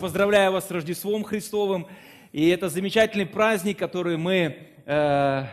Поздравляю 0.00 0.52
вас 0.52 0.66
с 0.66 0.70
Рождеством 0.70 1.22
Христовым. 1.22 1.86
И 2.32 2.48
это 2.48 2.70
замечательный 2.70 3.26
праздник, 3.26 3.78
который 3.78 4.16
мы... 4.16 4.68
Э, 4.86 5.48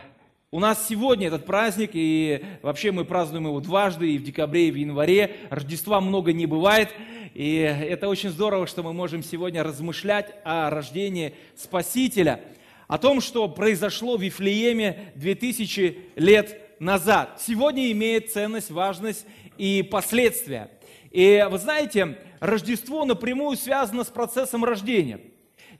у 0.52 0.58
нас 0.58 0.88
сегодня 0.88 1.28
этот 1.28 1.46
праздник, 1.46 1.90
и 1.92 2.44
вообще 2.62 2.90
мы 2.90 3.04
празднуем 3.04 3.46
его 3.46 3.60
дважды, 3.60 4.12
и 4.12 4.18
в 4.18 4.24
декабре, 4.24 4.66
и 4.66 4.70
в 4.72 4.74
январе. 4.74 5.36
Рождества 5.48 6.00
много 6.00 6.32
не 6.32 6.46
бывает. 6.46 6.88
И 7.34 7.54
это 7.58 8.08
очень 8.08 8.30
здорово, 8.30 8.66
что 8.66 8.82
мы 8.82 8.92
можем 8.92 9.22
сегодня 9.22 9.62
размышлять 9.62 10.34
о 10.42 10.68
рождении 10.68 11.34
Спасителя, 11.54 12.40
о 12.88 12.98
том, 12.98 13.20
что 13.20 13.48
произошло 13.48 14.16
в 14.16 14.22
Вифлееме 14.22 15.12
2000 15.14 15.98
лет 16.16 16.80
назад. 16.80 17.40
Сегодня 17.40 17.92
имеет 17.92 18.32
ценность, 18.32 18.72
важность 18.72 19.24
и 19.56 19.86
последствия. 19.88 20.68
И 21.12 21.46
вы 21.48 21.58
знаете, 21.58 22.18
Рождество 22.40 23.04
напрямую 23.04 23.56
связано 23.56 24.02
с 24.02 24.08
процессом 24.08 24.64
рождения. 24.64 25.20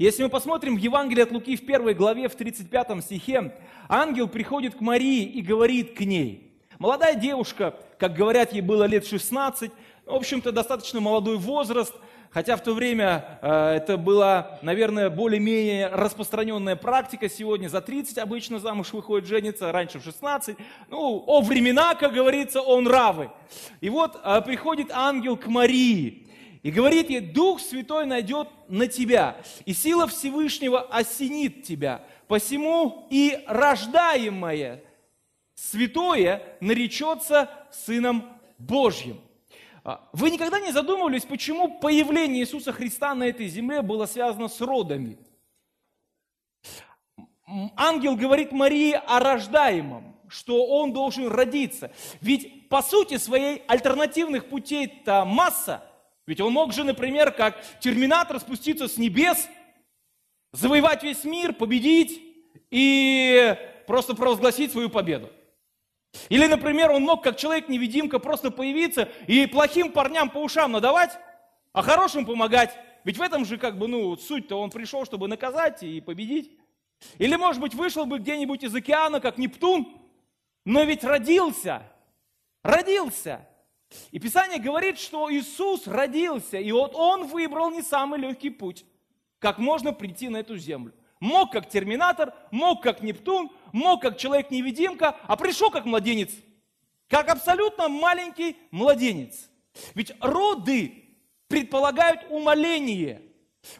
Если 0.00 0.22
мы 0.22 0.30
посмотрим 0.30 0.76
в 0.76 0.78
Евангелие 0.78 1.24
от 1.24 1.30
Луки 1.30 1.58
в 1.58 1.66
первой 1.66 1.92
главе, 1.92 2.30
в 2.30 2.34
35 2.34 3.04
стихе, 3.04 3.52
ангел 3.86 4.28
приходит 4.28 4.76
к 4.76 4.80
Марии 4.80 5.24
и 5.24 5.42
говорит 5.42 5.94
к 5.94 6.00
ней. 6.00 6.54
Молодая 6.78 7.14
девушка, 7.14 7.74
как 7.98 8.14
говорят, 8.14 8.54
ей 8.54 8.62
было 8.62 8.84
лет 8.84 9.06
16, 9.06 9.70
в 10.06 10.14
общем-то, 10.14 10.52
достаточно 10.52 11.00
молодой 11.00 11.36
возраст– 11.36 11.92
хотя 12.30 12.56
в 12.56 12.62
то 12.62 12.74
время 12.74 13.38
э, 13.42 13.74
это 13.76 13.96
была, 13.96 14.58
наверное, 14.62 15.10
более-менее 15.10 15.88
распространенная 15.88 16.76
практика. 16.76 17.28
Сегодня 17.28 17.68
за 17.68 17.80
30 17.80 18.18
обычно 18.18 18.58
замуж 18.58 18.92
выходит 18.92 19.28
жениться, 19.28 19.72
раньше 19.72 19.98
в 19.98 20.04
16. 20.04 20.56
Ну, 20.88 21.24
о 21.26 21.42
времена, 21.42 21.94
как 21.94 22.14
говорится, 22.14 22.60
о 22.60 22.80
нравы. 22.80 23.30
И 23.80 23.90
вот 23.90 24.18
э, 24.22 24.40
приходит 24.42 24.90
ангел 24.92 25.36
к 25.36 25.46
Марии 25.46 26.26
и 26.62 26.70
говорит 26.70 27.10
ей, 27.10 27.20
Дух 27.20 27.60
Святой 27.60 28.06
найдет 28.06 28.48
на 28.68 28.86
тебя, 28.86 29.40
и 29.64 29.72
сила 29.72 30.06
Всевышнего 30.06 30.82
осенит 30.82 31.64
тебя. 31.64 32.04
Посему 32.28 33.06
и 33.10 33.42
рождаемое 33.46 34.84
святое 35.54 36.42
наречется 36.60 37.50
Сыном 37.70 38.24
Божьим. 38.58 39.20
А, 39.84 40.08
вы 40.12 40.30
никогда 40.30 40.60
не 40.60 40.72
задумывались, 40.72 41.24
почему 41.24 41.80
появление 41.80 42.42
Иисуса 42.42 42.72
Христа 42.72 43.14
на 43.14 43.24
этой 43.24 43.48
земле 43.48 43.82
было 43.82 44.06
связано 44.06 44.48
с 44.48 44.60
родами? 44.60 45.18
Ангел 47.76 48.16
говорит 48.16 48.52
Марии 48.52 48.92
о 48.92 49.18
рождаемом, 49.18 50.16
что 50.28 50.66
он 50.66 50.92
должен 50.92 51.26
родиться. 51.28 51.90
Ведь 52.20 52.68
по 52.68 52.80
сути 52.82 53.16
своей 53.16 53.62
альтернативных 53.66 54.48
путей-то 54.48 55.24
масса. 55.24 55.84
Ведь 56.30 56.40
он 56.40 56.52
мог 56.52 56.72
же, 56.72 56.84
например, 56.84 57.32
как 57.32 57.60
терминатор 57.80 58.38
спуститься 58.38 58.86
с 58.86 58.96
небес, 58.98 59.48
завоевать 60.52 61.02
весь 61.02 61.24
мир, 61.24 61.52
победить 61.52 62.22
и 62.70 63.56
просто 63.88 64.14
провозгласить 64.14 64.70
свою 64.70 64.90
победу. 64.90 65.28
Или, 66.28 66.46
например, 66.46 66.92
он 66.92 67.02
мог, 67.02 67.24
как 67.24 67.36
человек-невидимка, 67.36 68.20
просто 68.20 68.52
появиться 68.52 69.08
и 69.26 69.46
плохим 69.46 69.90
парням 69.90 70.30
по 70.30 70.38
ушам 70.38 70.70
надавать, 70.70 71.18
а 71.72 71.82
хорошим 71.82 72.24
помогать. 72.24 72.78
Ведь 73.02 73.18
в 73.18 73.22
этом 73.22 73.44
же, 73.44 73.58
как 73.58 73.76
бы, 73.76 73.88
ну, 73.88 74.16
суть-то 74.16 74.54
он 74.54 74.70
пришел, 74.70 75.04
чтобы 75.04 75.26
наказать 75.26 75.82
и 75.82 76.00
победить. 76.00 76.52
Или, 77.18 77.34
может 77.34 77.60
быть, 77.60 77.74
вышел 77.74 78.06
бы 78.06 78.20
где-нибудь 78.20 78.62
из 78.62 78.72
океана, 78.72 79.18
как 79.18 79.36
Нептун, 79.36 80.00
но 80.64 80.84
ведь 80.84 81.02
родился, 81.02 81.82
родился. 82.62 83.48
И 84.10 84.18
Писание 84.18 84.58
говорит, 84.58 84.98
что 84.98 85.32
Иисус 85.32 85.86
родился, 85.86 86.58
и 86.58 86.70
вот 86.72 86.94
Он 86.94 87.26
выбрал 87.26 87.70
не 87.70 87.82
самый 87.82 88.20
легкий 88.20 88.50
путь, 88.50 88.84
как 89.38 89.58
можно 89.58 89.92
прийти 89.92 90.28
на 90.28 90.38
эту 90.38 90.56
землю. 90.56 90.94
Мог 91.18 91.52
как 91.52 91.68
терминатор, 91.68 92.32
мог 92.50 92.82
как 92.82 93.02
Нептун, 93.02 93.50
мог 93.72 94.00
как 94.00 94.16
человек-невидимка, 94.16 95.16
а 95.26 95.36
пришел 95.36 95.70
как 95.70 95.84
младенец. 95.84 96.30
Как 97.08 97.28
абсолютно 97.28 97.88
маленький 97.88 98.56
младенец. 98.70 99.50
Ведь 99.94 100.12
роды 100.20 101.04
предполагают 101.48 102.24
умоление. 102.30 103.22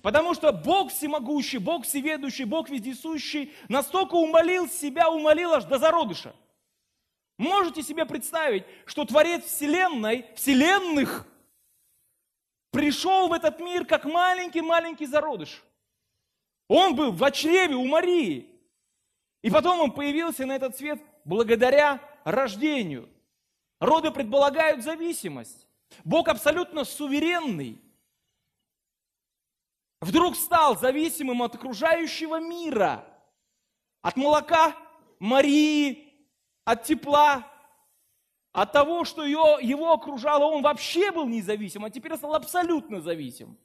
Потому 0.03 0.35
что 0.35 0.53
Бог 0.53 0.91
всемогущий, 0.91 1.59
Бог 1.59 1.85
всеведущий, 1.87 2.45
Бог 2.45 2.69
вездесущий 2.69 3.53
настолько 3.69 4.15
умолил 4.15 4.69
себя, 4.69 5.09
умолил 5.09 5.55
аж 5.55 5.65
до 5.65 5.79
зародыша. 5.79 6.35
Можете 7.41 7.83
себе 7.83 8.05
представить, 8.05 8.67
что 8.85 9.07
Творец 9.07 9.47
Вселенной, 9.47 10.27
Вселенных, 10.37 11.27
пришел 12.71 13.29
в 13.29 13.33
этот 13.33 13.59
мир 13.61 13.87
как 13.87 14.05
маленький-маленький 14.05 15.07
зародыш. 15.07 15.65
Он 16.69 16.95
был 16.95 17.13
в 17.13 17.31
чреве 17.31 17.77
у 17.77 17.87
Марии. 17.87 18.47
И 19.41 19.49
потом 19.49 19.81
он 19.81 19.93
появился 19.93 20.45
на 20.45 20.53
этот 20.53 20.77
свет 20.77 21.03
благодаря 21.25 22.07
рождению. 22.25 23.09
Роды 23.79 24.11
предполагают 24.11 24.85
зависимость. 24.85 25.67
Бог 26.05 26.29
абсолютно 26.29 26.85
суверенный. 26.85 27.81
Вдруг 30.03 30.37
стал 30.37 30.77
зависимым 30.77 31.41
от 31.41 31.55
окружающего 31.55 32.39
мира. 32.39 33.03
От 34.03 34.19
молока 34.19 34.77
Марии, 35.19 36.10
от 36.71 36.85
тепла, 36.85 37.47
от 38.53 38.73
того, 38.73 39.05
что 39.05 39.25
ее, 39.25 39.59
его 39.61 39.93
окружало, 39.93 40.45
он 40.45 40.63
вообще 40.63 41.11
был 41.11 41.27
независим, 41.27 41.85
а 41.85 41.91
теперь 41.91 42.17
стал 42.17 42.35
абсолютно 42.35 43.01
зависим. 43.01 43.57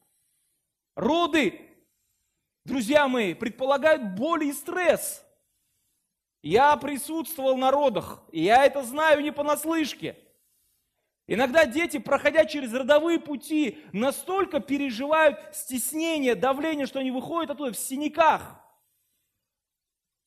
Роды 0.96 1.76
друзья 2.66 3.08
мои, 3.08 3.34
предполагают 3.34 4.16
боль 4.16 4.46
и 4.46 4.54
стресс. 4.54 5.24
Я 6.42 6.76
присутствовал 6.78 7.58
на 7.58 7.72
родах, 7.72 8.22
и 8.32 8.44
я 8.44 8.66
это 8.66 8.84
знаю 8.84 9.22
не 9.22 9.32
понаслышке. 9.32 10.18
Иногда 11.28 11.66
дети, 11.66 11.98
проходя 11.98 12.46
через 12.46 12.72
родовые 12.72 13.20
пути, 13.20 13.80
настолько 13.94 14.60
переживают 14.60 15.40
стеснение, 15.54 16.36
давление, 16.36 16.86
что 16.86 17.00
они 17.00 17.10
выходят 17.10 17.50
оттуда 17.50 17.72
в 17.72 17.78
синяках. 17.78 18.62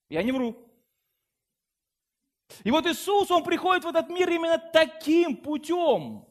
Я 0.09 0.25
не 0.25 0.33
вру. 0.33 0.57
И 2.65 2.71
вот 2.71 2.87
Иисус, 2.87 3.31
Он 3.31 3.45
приходит 3.45 3.85
в 3.85 3.89
этот 3.89 4.09
мир 4.09 4.31
именно 4.31 4.59
таким 4.59 5.37
путем. 5.37 6.25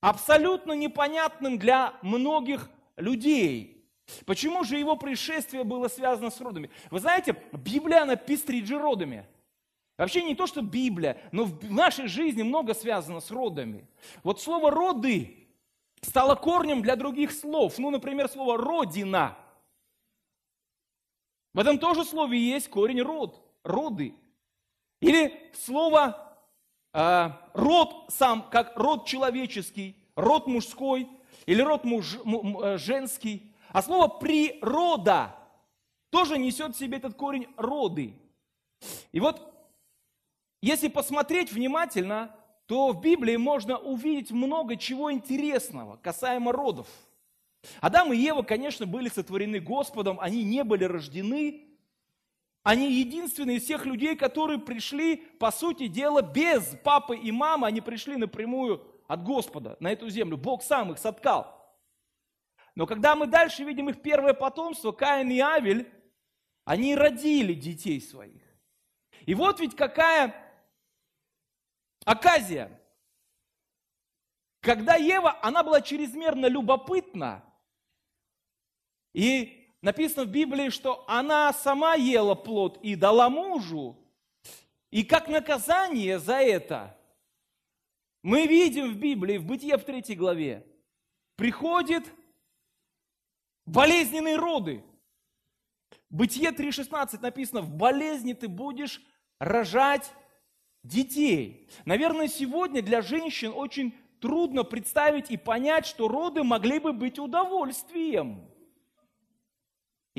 Абсолютно 0.00 0.72
непонятным 0.72 1.58
для 1.58 1.94
многих 2.02 2.68
людей. 2.96 3.88
Почему 4.26 4.64
же 4.64 4.76
его 4.76 4.96
пришествие 4.96 5.64
было 5.64 5.88
связано 5.88 6.30
с 6.30 6.40
родами? 6.40 6.70
Вы 6.90 7.00
знаете, 7.00 7.40
Библия, 7.52 8.02
она 8.02 8.16
пестрит 8.16 8.66
же 8.66 8.78
родами. 8.78 9.26
Вообще 9.96 10.22
не 10.22 10.34
то, 10.34 10.46
что 10.46 10.62
Библия, 10.62 11.20
но 11.30 11.44
в 11.44 11.70
нашей 11.70 12.08
жизни 12.08 12.42
много 12.42 12.74
связано 12.74 13.20
с 13.20 13.30
родами. 13.30 13.86
Вот 14.22 14.40
слово 14.40 14.70
«роды» 14.70 15.46
стало 16.00 16.34
корнем 16.34 16.82
для 16.82 16.96
других 16.96 17.30
слов. 17.30 17.78
Ну, 17.78 17.90
например, 17.90 18.28
слово 18.28 18.56
«родина». 18.56 19.38
В 21.54 21.60
этом 21.60 21.78
тоже 21.78 22.04
слове 22.04 22.38
есть 22.38 22.68
корень 22.68 23.02
«род», 23.02 23.40
«роды». 23.64 24.14
Или 25.00 25.50
слово 25.54 26.36
э, 26.92 27.30
«род» 27.54 28.06
сам, 28.08 28.48
как 28.50 28.76
род 28.76 29.06
человеческий, 29.06 29.96
род 30.16 30.46
мужской– 30.46 31.08
или 31.46 31.62
род 31.62 31.84
муж, 31.84 32.16
э, 32.24 32.78
женский. 32.78 33.52
А 33.70 33.82
слово 33.82 34.08
природа 34.08 35.34
тоже 36.10 36.38
несет 36.38 36.74
в 36.74 36.78
себе 36.78 36.98
этот 36.98 37.14
корень 37.14 37.48
роды. 37.56 38.14
И 39.12 39.20
вот, 39.20 39.40
если 40.60 40.88
посмотреть 40.88 41.52
внимательно, 41.52 42.34
то 42.66 42.92
в 42.92 43.00
Библии 43.00 43.36
можно 43.36 43.78
увидеть 43.78 44.30
много 44.30 44.76
чего 44.76 45.12
интересного 45.12 45.96
касаемо 45.96 46.52
родов. 46.52 46.86
Адам 47.80 48.12
и 48.12 48.16
Ева, 48.16 48.42
конечно, 48.42 48.86
были 48.86 49.08
сотворены 49.08 49.60
Господом, 49.60 50.18
они 50.20 50.42
не 50.42 50.64
были 50.64 50.84
рождены. 50.84 51.66
Они 52.62 52.92
единственные 52.92 53.56
из 53.56 53.64
всех 53.64 53.86
людей, 53.86 54.16
которые 54.16 54.58
пришли, 54.58 55.16
по 55.16 55.50
сути 55.50 55.88
дела, 55.88 56.22
без 56.22 56.76
папы 56.84 57.16
и 57.16 57.32
мамы, 57.32 57.66
они 57.66 57.80
пришли 57.80 58.16
напрямую 58.16 58.86
от 59.08 59.24
Господа 59.24 59.76
на 59.80 59.90
эту 59.90 60.08
землю. 60.08 60.36
Бог 60.36 60.62
сам 60.62 60.92
их 60.92 60.98
соткал. 60.98 61.58
Но 62.74 62.86
когда 62.86 63.16
мы 63.16 63.26
дальше 63.26 63.64
видим 63.64 63.90
их 63.90 64.00
первое 64.00 64.32
потомство, 64.32 64.92
Каин 64.92 65.30
и 65.30 65.40
Авель, 65.40 65.92
они 66.64 66.94
родили 66.94 67.54
детей 67.54 68.00
своих. 68.00 68.42
И 69.26 69.34
вот 69.34 69.60
ведь 69.60 69.76
какая 69.76 70.34
оказия. 72.04 72.80
когда 74.60 74.94
Ева, 74.94 75.38
она 75.42 75.64
была 75.64 75.80
чрезмерно 75.80 76.46
любопытна, 76.46 77.44
и 79.12 79.61
написано 79.82 80.24
в 80.24 80.28
Библии, 80.28 80.70
что 80.70 81.04
она 81.08 81.52
сама 81.52 81.94
ела 81.94 82.34
плод 82.34 82.78
и 82.82 82.94
дала 82.94 83.28
мужу, 83.28 83.98
и 84.90 85.04
как 85.04 85.28
наказание 85.28 86.18
за 86.18 86.36
это, 86.36 86.96
мы 88.22 88.46
видим 88.46 88.92
в 88.92 88.96
Библии, 88.96 89.38
в 89.38 89.44
Бытие 89.44 89.76
в 89.76 89.84
третьей 89.84 90.14
главе, 90.14 90.64
приходит 91.36 92.04
болезненные 93.66 94.36
роды. 94.36 94.84
Бытие 96.08 96.50
3.16 96.50 97.20
написано, 97.20 97.62
в 97.62 97.70
болезни 97.70 98.34
ты 98.34 98.48
будешь 98.48 99.02
рожать 99.40 100.12
детей. 100.84 101.68
Наверное, 101.84 102.28
сегодня 102.28 102.82
для 102.82 103.02
женщин 103.02 103.52
очень 103.54 103.94
трудно 104.20 104.62
представить 104.62 105.30
и 105.30 105.36
понять, 105.36 105.86
что 105.86 106.06
роды 106.06 106.44
могли 106.44 106.78
бы 106.78 106.92
быть 106.92 107.18
удовольствием, 107.18 108.51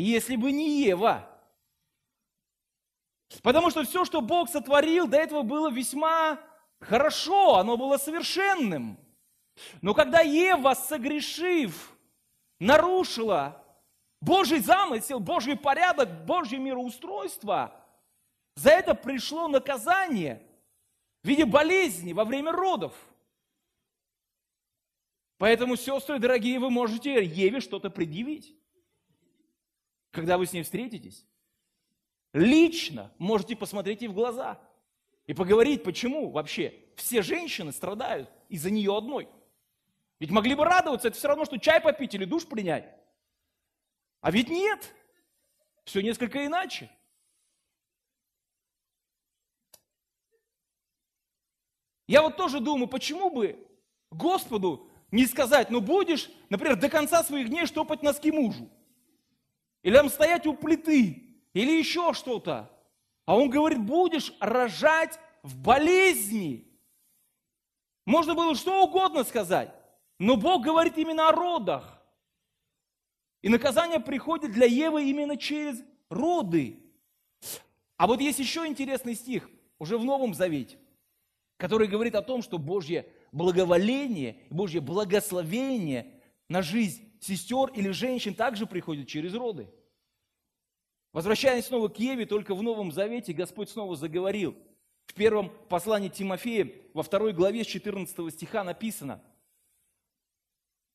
если 0.01 0.35
бы 0.35 0.51
не 0.51 0.83
Ева. 0.83 1.29
Потому 3.41 3.69
что 3.69 3.83
все, 3.83 4.05
что 4.05 4.21
Бог 4.21 4.49
сотворил, 4.49 5.07
до 5.07 5.17
этого 5.17 5.41
было 5.41 5.69
весьма 5.69 6.39
хорошо, 6.79 7.55
оно 7.55 7.77
было 7.77 7.97
совершенным. 7.97 8.97
Но 9.81 9.93
когда 9.93 10.21
Ева, 10.21 10.73
согрешив, 10.73 11.95
нарушила 12.59 13.63
Божий 14.21 14.59
замысел, 14.59 15.19
Божий 15.19 15.57
порядок, 15.57 16.25
Божье 16.25 16.57
мироустройство, 16.57 17.75
за 18.55 18.69
это 18.69 18.95
пришло 18.95 19.47
наказание 19.47 20.41
в 21.23 21.27
виде 21.27 21.45
болезни 21.45 22.13
во 22.13 22.23
время 22.23 22.51
родов. 22.51 22.93
Поэтому, 25.37 25.75
сестры 25.75 26.19
дорогие, 26.19 26.59
вы 26.59 26.69
можете 26.69 27.23
Еве 27.23 27.59
что-то 27.59 27.89
предъявить, 27.89 28.55
когда 30.13 30.37
вы 30.37 30.45
с 30.45 30.53
ней 30.53 30.61
встретитесь. 30.63 31.25
Лично 32.31 33.11
можете 33.17 33.55
посмотреть 33.55 34.01
ей 34.01 34.07
в 34.07 34.13
глаза 34.13 34.61
и 35.25 35.33
поговорить, 35.33 35.83
почему 35.83 36.29
вообще 36.29 36.73
все 36.95 37.21
женщины 37.21 37.71
страдают 37.71 38.29
из-за 38.47 38.69
нее 38.69 38.95
одной. 38.95 39.27
Ведь 40.19 40.29
могли 40.29 40.55
бы 40.55 40.63
радоваться, 40.65 41.07
это 41.07 41.17
все 41.17 41.27
равно, 41.27 41.45
что 41.45 41.57
чай 41.57 41.81
попить 41.81 42.13
или 42.13 42.25
душ 42.25 42.45
принять. 42.47 42.87
А 44.21 44.31
ведь 44.31 44.49
нет. 44.49 44.93
Все 45.83 46.01
несколько 46.01 46.45
иначе. 46.45 46.89
Я 52.07 52.21
вот 52.21 52.37
тоже 52.37 52.59
думаю, 52.59 52.87
почему 52.87 53.31
бы 53.31 53.67
Господу 54.11 54.89
не 55.11 55.25
сказать, 55.25 55.71
ну 55.71 55.81
будешь, 55.81 56.29
например, 56.49 56.75
до 56.75 56.89
конца 56.89 57.23
своих 57.23 57.49
дней 57.49 57.65
штопать 57.65 58.03
носки 58.03 58.31
мужу. 58.31 58.69
Или 59.83 59.95
там 59.95 60.09
стоять 60.09 60.47
у 60.47 60.53
плиты, 60.53 61.23
или 61.53 61.71
еще 61.77 62.13
что-то. 62.13 62.71
А 63.25 63.37
он 63.37 63.49
говорит, 63.49 63.79
будешь 63.79 64.33
рожать 64.39 65.19
в 65.43 65.57
болезни. 65.57 66.67
Можно 68.05 68.33
было 68.33 68.55
что 68.55 68.83
угодно 68.83 69.23
сказать, 69.23 69.73
но 70.19 70.35
Бог 70.35 70.63
говорит 70.63 70.97
именно 70.97 71.29
о 71.29 71.31
родах. 71.31 72.01
И 73.41 73.49
наказание 73.49 73.99
приходит 73.99 74.53
для 74.53 74.65
Евы 74.65 75.09
именно 75.09 75.37
через 75.37 75.83
роды. 76.09 76.79
А 77.97 78.07
вот 78.07 78.21
есть 78.21 78.39
еще 78.39 78.65
интересный 78.65 79.15
стих, 79.15 79.49
уже 79.79 79.97
в 79.97 80.05
Новом 80.05 80.33
Завете, 80.33 80.77
который 81.57 81.87
говорит 81.87 82.15
о 82.15 82.21
том, 82.21 82.41
что 82.41 82.57
Божье 82.57 83.05
благоволение, 83.31 84.37
Божье 84.49 84.79
благословение 84.79 86.21
на 86.47 86.61
жизнь 86.61 87.12
сестер 87.23 87.69
или 87.73 87.89
женщин 87.89 88.35
также 88.35 88.65
приходит 88.65 89.07
через 89.07 89.33
роды. 89.33 89.69
Возвращаясь 91.11 91.65
снова 91.65 91.89
к 91.89 91.99
Еве, 91.99 92.25
только 92.25 92.55
в 92.55 92.63
Новом 92.63 92.91
Завете 92.91 93.33
Господь 93.33 93.69
снова 93.69 93.95
заговорил. 93.95 94.57
В 95.05 95.13
первом 95.13 95.51
послании 95.67 96.09
Тимофея, 96.09 96.71
во 96.93 97.03
второй 97.03 97.33
главе 97.33 97.63
с 97.63 97.67
14 97.67 98.33
стиха 98.33 98.63
написано. 98.63 99.23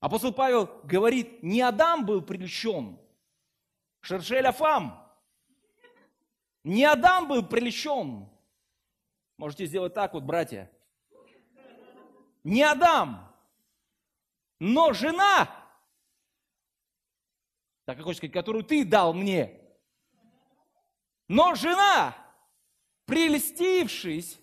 Апостол 0.00 0.32
Павел 0.32 0.68
говорит, 0.84 1.42
не 1.42 1.60
Адам 1.60 2.06
был 2.06 2.22
прельщен, 2.22 2.98
Шершель 4.00 4.46
Афам. 4.46 5.04
Не 6.64 6.84
Адам 6.84 7.28
был 7.28 7.46
прельщен. 7.46 8.28
Можете 9.36 9.66
сделать 9.66 9.94
так 9.94 10.14
вот, 10.14 10.24
братья. 10.24 10.70
Не 12.44 12.62
Адам, 12.62 13.32
но 14.58 14.92
жена, 14.92 15.48
так 17.88 17.96
как 17.96 18.04
хочешь 18.04 18.18
сказать, 18.18 18.34
которую 18.34 18.64
ты 18.64 18.84
дал 18.84 19.14
мне, 19.14 19.58
но 21.26 21.54
жена, 21.54 22.14
прельстившись, 23.06 24.38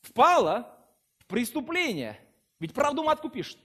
впала 0.00 0.76
в 1.18 1.26
преступление. 1.26 2.18
Ведь 2.58 2.74
правду 2.74 3.04
матку 3.04 3.28
пишет. 3.28 3.60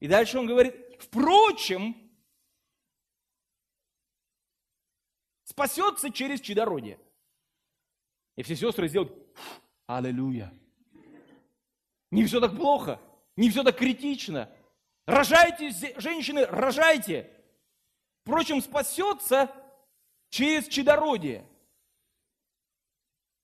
И 0.00 0.06
дальше 0.06 0.38
он 0.38 0.46
говорит, 0.46 0.74
впрочем, 1.00 1.96
спасется 5.44 6.10
через 6.10 6.42
чадородие. 6.42 7.00
И 8.36 8.42
все 8.42 8.54
сестры 8.54 8.86
сделают, 8.86 9.14
аллилуйя. 9.86 10.52
Не 12.10 12.26
все 12.26 12.38
так 12.38 12.54
плохо, 12.54 13.00
не 13.34 13.48
все 13.48 13.62
так 13.62 13.78
критично. 13.78 14.54
Рожайте, 15.08 15.70
женщины, 15.98 16.44
рожайте. 16.44 17.30
Впрочем, 18.20 18.60
спасется 18.60 19.50
через 20.28 20.68
чадородие. 20.68 21.48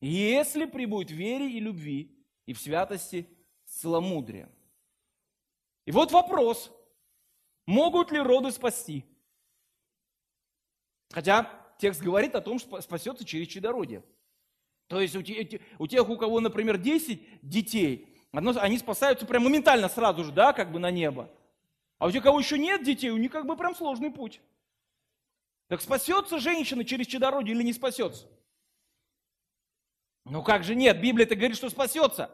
Если 0.03 0.67
прибудет 0.67 1.11
в 1.11 1.15
вере 1.15 1.51
и 1.51 1.61
любви, 1.61 2.23
и 2.45 2.53
в 2.53 2.61
святости 2.61 3.27
целомудрия. 3.65 4.51
И 5.87 5.91
вот 5.91 6.13
вопрос, 6.13 6.71
могут 7.65 8.13
ли 8.13 8.19
роды 8.19 8.53
спасти? 8.53 9.07
Хотя 11.13 11.51
текст 11.79 12.03
говорит 12.03 12.35
о 12.35 12.43
том, 12.43 12.59
что 12.59 12.79
спасется 12.83 13.25
через 13.25 13.49
чадородие. 13.49 14.05
То 14.89 15.01
есть 15.01 15.17
у 15.17 15.23
тех, 15.23 15.63
у 15.79 15.87
тех, 15.87 16.07
у 16.07 16.19
кого, 16.19 16.41
например, 16.41 16.77
10 16.77 17.41
детей, 17.41 18.19
они 18.33 18.77
спасаются 18.77 19.25
прям 19.25 19.45
моментально 19.45 19.89
сразу 19.89 20.25
же, 20.25 20.31
да, 20.31 20.53
как 20.53 20.71
бы 20.71 20.79
на 20.79 20.91
небо. 20.91 21.31
А 21.99 22.07
у 22.07 22.11
тех, 22.11 22.23
кого 22.23 22.39
еще 22.39 22.59
нет 22.59 22.83
детей, 22.83 23.11
у 23.11 23.17
них 23.17 23.31
как 23.31 23.47
бы 23.47 23.57
прям 23.57 23.75
сложный 23.75 24.11
путь. 24.11 24.41
Так 25.69 25.81
спасется 25.81 26.39
женщина 26.39 26.85
через 26.85 27.07
чадородие 27.07 27.55
или 27.55 27.63
не 27.63 27.73
спасется? 27.73 28.29
Ну 30.25 30.43
как 30.43 30.65
же 30.65 30.75
нет? 30.75 31.01
Библия-то 31.01 31.35
говорит, 31.35 31.57
что 31.57 31.71
спасется. 31.71 32.31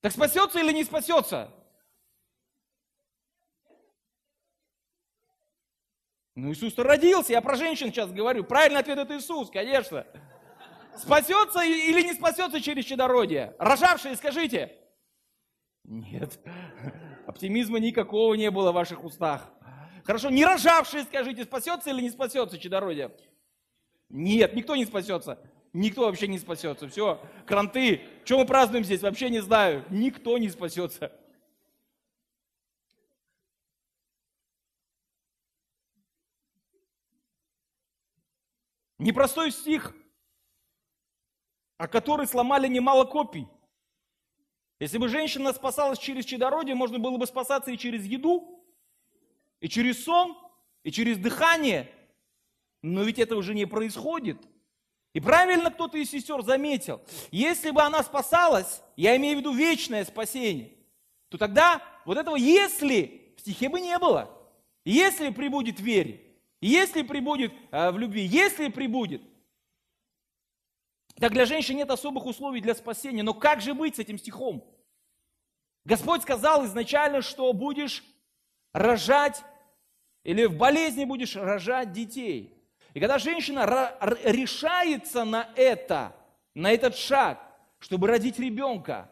Так 0.00 0.12
спасется 0.12 0.60
или 0.60 0.72
не 0.72 0.84
спасется? 0.84 1.52
Ну 6.34 6.52
Иисус-то 6.52 6.82
родился, 6.82 7.32
я 7.32 7.40
про 7.40 7.56
женщин 7.56 7.88
сейчас 7.88 8.12
говорю. 8.12 8.44
Правильный 8.44 8.80
ответ 8.80 8.98
это 8.98 9.16
Иисус, 9.16 9.50
конечно. 9.50 10.06
Спасется 10.96 11.62
или 11.62 12.02
не 12.02 12.12
спасется 12.12 12.60
через 12.60 12.84
чадородие? 12.84 13.56
Рожавшие, 13.58 14.16
скажите. 14.16 14.78
Нет, 15.84 16.38
оптимизма 17.36 17.78
никакого 17.78 18.34
не 18.34 18.50
было 18.50 18.72
в 18.72 18.74
ваших 18.74 19.04
устах. 19.04 19.52
Хорошо, 20.04 20.30
не 20.30 20.44
рожавшие, 20.44 21.04
скажите, 21.04 21.44
спасется 21.44 21.90
или 21.90 22.00
не 22.00 22.10
спасется 22.10 22.58
чадородие? 22.58 23.14
Нет, 24.08 24.54
никто 24.54 24.74
не 24.74 24.86
спасется. 24.86 25.38
Никто 25.72 26.06
вообще 26.06 26.26
не 26.26 26.38
спасется. 26.38 26.88
Все, 26.88 27.20
кранты. 27.44 28.00
Что 28.24 28.38
мы 28.38 28.46
празднуем 28.46 28.84
здесь? 28.84 29.02
Вообще 29.02 29.28
не 29.28 29.40
знаю. 29.40 29.84
Никто 29.90 30.38
не 30.38 30.48
спасется. 30.48 31.12
Непростой 38.98 39.50
стих, 39.50 39.94
о 41.76 41.86
который 41.88 42.26
сломали 42.26 42.68
немало 42.68 43.04
копий. 43.04 43.46
Если 44.78 44.98
бы 44.98 45.08
женщина 45.08 45.52
спасалась 45.52 45.98
через 45.98 46.24
чадородие, 46.24 46.74
можно 46.74 46.98
было 46.98 47.16
бы 47.16 47.26
спасаться 47.26 47.70
и 47.70 47.78
через 47.78 48.04
еду, 48.04 48.62
и 49.60 49.68
через 49.68 50.04
сон, 50.04 50.36
и 50.82 50.90
через 50.90 51.16
дыхание. 51.18 51.90
Но 52.82 53.02
ведь 53.02 53.18
это 53.18 53.36
уже 53.36 53.54
не 53.54 53.66
происходит. 53.66 54.38
И 55.14 55.20
правильно 55.20 55.70
кто-то 55.70 55.96
из 55.96 56.10
сестер 56.10 56.42
заметил, 56.42 57.00
если 57.30 57.70
бы 57.70 57.80
она 57.80 58.02
спасалась, 58.02 58.82
я 58.96 59.16
имею 59.16 59.36
в 59.36 59.40
виду 59.40 59.54
вечное 59.54 60.04
спасение, 60.04 60.74
то 61.30 61.38
тогда 61.38 61.82
вот 62.04 62.18
этого 62.18 62.36
«если» 62.36 63.32
в 63.36 63.40
стихе 63.40 63.70
бы 63.70 63.80
не 63.80 63.98
было. 63.98 64.30
Если 64.84 65.30
прибудет 65.30 65.80
вере, 65.80 66.20
если 66.60 67.02
прибудет 67.02 67.52
э, 67.70 67.90
в 67.90 67.98
любви, 67.98 68.22
если 68.22 68.68
прибудет. 68.68 69.22
Так 71.18 71.32
для 71.32 71.46
женщин 71.46 71.76
нет 71.76 71.90
особых 71.90 72.26
условий 72.26 72.60
для 72.60 72.74
спасения. 72.74 73.22
Но 73.22 73.34
как 73.34 73.60
же 73.60 73.74
быть 73.74 73.96
с 73.96 73.98
этим 73.98 74.18
стихом? 74.18 74.64
Господь 75.84 76.22
сказал 76.22 76.66
изначально, 76.66 77.22
что 77.22 77.52
будешь 77.52 78.04
рожать 78.72 79.42
или 80.24 80.44
в 80.44 80.56
болезни 80.56 81.04
будешь 81.04 81.36
рожать 81.36 81.92
детей. 81.92 82.52
И 82.92 83.00
когда 83.00 83.18
женщина 83.18 83.94
решается 84.24 85.24
на 85.24 85.48
это, 85.54 86.14
на 86.54 86.72
этот 86.72 86.96
шаг, 86.96 87.38
чтобы 87.78 88.08
родить 88.08 88.38
ребенка, 88.38 89.08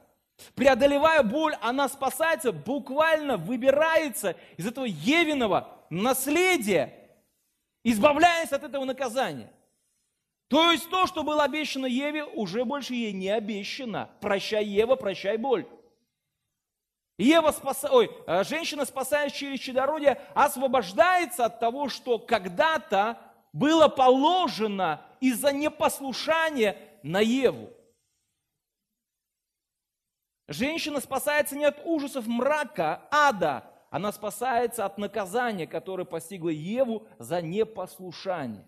преодолевая 0.54 1.22
боль, 1.22 1.54
она 1.60 1.88
спасается, 1.88 2.50
буквально 2.50 3.36
выбирается 3.36 4.36
из 4.56 4.66
этого 4.66 4.86
Евиного 4.86 5.86
наследия, 5.90 6.92
избавляясь 7.84 8.52
от 8.52 8.64
этого 8.64 8.84
наказания. 8.84 9.52
То 10.48 10.70
есть 10.72 10.88
то, 10.90 11.06
что 11.06 11.22
было 11.22 11.44
обещано 11.44 11.86
Еве, 11.86 12.24
уже 12.24 12.64
больше 12.64 12.94
ей 12.94 13.12
не 13.12 13.30
обещано. 13.30 14.10
Прощай, 14.20 14.64
Ева, 14.64 14.96
прощай 14.96 15.36
боль. 15.36 15.66
Ева 17.16 17.52
спаса... 17.52 17.88
Ой, 17.90 18.10
э, 18.26 18.44
женщина, 18.44 18.84
спасаясь 18.84 19.32
через 19.32 19.60
чадородие, 19.60 20.20
освобождается 20.34 21.46
от 21.46 21.60
того, 21.60 21.88
что 21.88 22.18
когда-то 22.18 23.18
было 23.52 23.88
положено 23.88 25.00
из-за 25.20 25.52
непослушания 25.52 26.76
на 27.02 27.20
Еву. 27.20 27.70
Женщина 30.48 31.00
спасается 31.00 31.56
не 31.56 31.64
от 31.64 31.80
ужасов 31.84 32.26
мрака, 32.26 33.08
ада, 33.10 33.64
она 33.90 34.10
спасается 34.12 34.84
от 34.84 34.98
наказания, 34.98 35.66
которое 35.66 36.04
постигло 36.04 36.48
Еву 36.48 37.06
за 37.18 37.40
непослушание. 37.40 38.66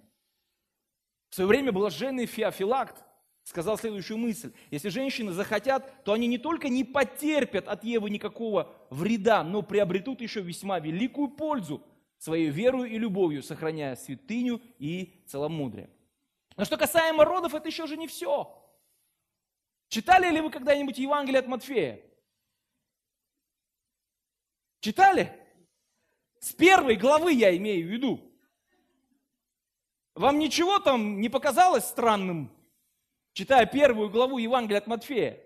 В 1.30 1.34
свое 1.34 1.48
время 1.48 1.72
блаженный 1.72 2.26
Феофилакт 2.26 3.04
сказал 3.42 3.78
следующую 3.78 4.18
мысль. 4.18 4.52
Если 4.70 4.88
женщины 4.88 5.32
захотят, 5.32 6.04
то 6.04 6.12
они 6.12 6.26
не 6.26 6.38
только 6.38 6.68
не 6.68 6.82
потерпят 6.82 7.68
от 7.68 7.84
Евы 7.84 8.10
никакого 8.10 8.74
вреда, 8.90 9.44
но 9.44 9.62
приобретут 9.62 10.20
еще 10.20 10.40
весьма 10.40 10.80
великую 10.80 11.28
пользу 11.28 11.82
своей 12.18 12.50
верою 12.50 12.90
и 12.90 12.98
любовью, 12.98 13.42
сохраняя 13.42 13.94
святыню 13.94 14.60
и 14.78 15.22
целомудрие. 15.26 15.90
Но 16.56 16.64
что 16.64 16.76
касаемо 16.76 17.24
родов, 17.24 17.54
это 17.54 17.68
еще 17.68 17.86
же 17.86 17.96
не 17.96 18.08
все. 18.08 18.62
Читали 19.88 20.28
ли 20.34 20.40
вы 20.40 20.50
когда-нибудь 20.50 20.98
Евангелие 20.98 21.40
от 21.40 21.46
Матфея? 21.46 22.00
Читали? 24.80 25.32
С 26.40 26.52
первой 26.52 26.96
главы 26.96 27.32
я 27.32 27.56
имею 27.56 27.86
в 27.86 27.90
виду. 27.90 28.25
Вам 30.16 30.38
ничего 30.40 30.80
там 30.80 31.20
не 31.20 31.28
показалось 31.28 31.84
странным? 31.84 32.50
читая 33.36 33.66
первую 33.66 34.08
главу 34.08 34.38
Евангелия 34.38 34.78
от 34.78 34.86
Матфея. 34.86 35.38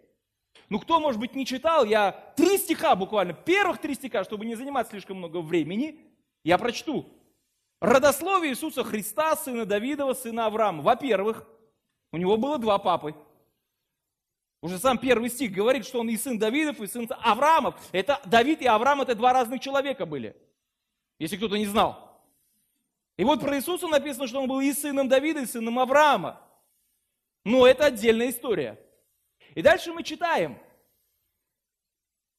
Ну, 0.68 0.78
кто, 0.78 1.00
может 1.00 1.20
быть, 1.20 1.34
не 1.34 1.44
читал, 1.44 1.84
я 1.84 2.12
три 2.36 2.56
стиха 2.56 2.94
буквально, 2.94 3.32
первых 3.32 3.78
три 3.80 3.94
стиха, 3.94 4.22
чтобы 4.22 4.46
не 4.46 4.54
занимать 4.54 4.88
слишком 4.88 5.18
много 5.18 5.40
времени, 5.40 5.98
я 6.44 6.56
прочту. 6.56 7.08
Родословие 7.80 8.52
Иисуса 8.52 8.84
Христа, 8.84 9.34
сына 9.34 9.66
Давидова, 9.66 10.14
сына 10.14 10.46
Авраама. 10.46 10.82
Во-первых, 10.82 11.48
у 12.12 12.16
него 12.16 12.36
было 12.36 12.58
два 12.58 12.78
папы. 12.78 13.14
Уже 14.62 14.78
сам 14.78 14.98
первый 14.98 15.30
стих 15.30 15.50
говорит, 15.50 15.84
что 15.84 16.00
он 16.00 16.08
и 16.10 16.16
сын 16.16 16.38
Давидов, 16.38 16.80
и 16.80 16.86
сын 16.86 17.08
Авраамов. 17.22 17.74
Это 17.90 18.20
Давид 18.24 18.62
и 18.62 18.66
Авраам, 18.66 19.00
это 19.00 19.16
два 19.16 19.32
разных 19.32 19.60
человека 19.60 20.06
были, 20.06 20.36
если 21.18 21.36
кто-то 21.36 21.56
не 21.56 21.66
знал. 21.66 22.09
И 23.20 23.24
вот 23.24 23.42
про 23.42 23.54
Иисуса 23.54 23.86
написано, 23.86 24.26
что 24.26 24.40
он 24.40 24.48
был 24.48 24.60
и 24.60 24.72
сыном 24.72 25.06
Давида, 25.06 25.40
и 25.40 25.46
сыном 25.46 25.78
Авраама. 25.78 26.40
Но 27.44 27.66
это 27.66 27.84
отдельная 27.84 28.30
история. 28.30 28.82
И 29.54 29.60
дальше 29.60 29.92
мы 29.92 30.02
читаем. 30.02 30.58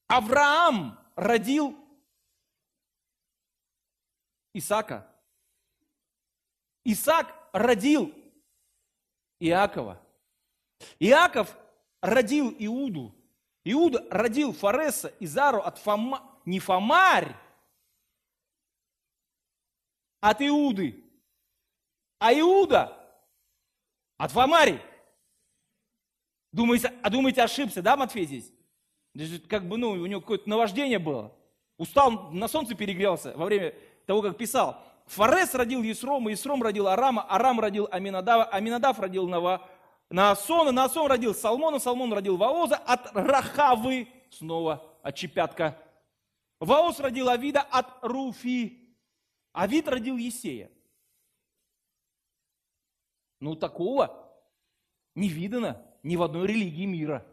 Авраам 0.08 1.00
родил 1.16 1.78
Исаака. 4.56 5.08
Исаак 6.84 7.32
родил 7.54 8.12
Иакова. 9.40 10.02
Иаков 10.98 11.56
родил 12.02 12.56
Иуду. 12.58 13.14
Иуда 13.66 14.04
родил 14.10 14.52
Фареса, 14.52 15.14
Изару 15.20 15.60
от 15.60 15.78
Фома, 15.78 16.24
не 16.44 16.60
Фомарь, 16.60 17.36
от 20.22 20.42
Иуды, 20.42 21.04
а 22.20 22.34
Иуда 22.34 22.98
от 24.18 24.32
Фомари. 24.32 24.80
Думаете, 26.52 26.94
а 27.02 27.10
думаете, 27.10 27.42
ошибся, 27.42 27.82
да, 27.82 27.98
Матфей 27.98 28.26
здесь? 28.26 28.54
Как 29.48 29.68
бы, 29.68 29.78
ну, 29.78 29.92
у 29.92 30.06
него 30.06 30.22
какое-то 30.22 30.50
наваждение 30.50 31.00
было. 31.00 31.34
Устал, 31.78 32.32
на 32.32 32.48
солнце 32.48 32.76
перегрелся 32.76 33.34
во 33.36 33.46
время 33.46 33.74
того, 34.06 34.22
как 34.22 34.38
писал. 34.38 34.82
Фарес 35.08 35.56
родил 35.56 35.82
Есрома, 35.82 36.30
Есром 36.30 36.62
родил 36.62 36.88
Арама, 36.88 37.26
Арам 37.28 37.60
родил 37.60 37.88
Аминадава, 37.92 38.46
Аминадав 38.46 39.00
родил 39.00 39.28
Нава, 39.28 39.68
Наасона, 40.10 40.72
Наасон 40.72 41.08
родил 41.08 41.34
Салмона, 41.34 41.80
Салмон 41.80 42.14
родил 42.14 42.38
Ваоза, 42.38 42.76
от 42.76 43.12
Рахавы, 43.14 44.08
снова 44.30 44.86
от 45.02 45.16
Чепятка. 45.16 45.78
Ваоз 46.60 47.00
родил 47.00 47.30
Авида 47.30 47.62
от 47.62 47.88
Руфи, 48.02 48.81
Авид 49.54 49.88
родил 49.88 50.18
Есея. 50.18 50.72
Ну, 53.40 53.56
такого 53.56 54.32
не 55.16 55.28
видано 55.30 55.86
ни 56.04 56.16
в 56.16 56.24
одной 56.24 56.48
религии 56.48 56.86
мира. 56.86 57.26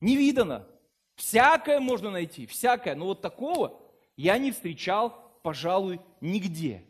Не 0.00 0.16
видано. 0.16 0.66
Всякое 1.14 1.78
можно 1.78 2.10
найти, 2.10 2.46
всякое. 2.46 2.94
Но 2.94 3.06
вот 3.06 3.20
такого 3.20 3.80
я 4.16 4.38
не 4.38 4.50
встречал, 4.50 5.38
пожалуй, 5.42 6.00
нигде. 6.20 6.84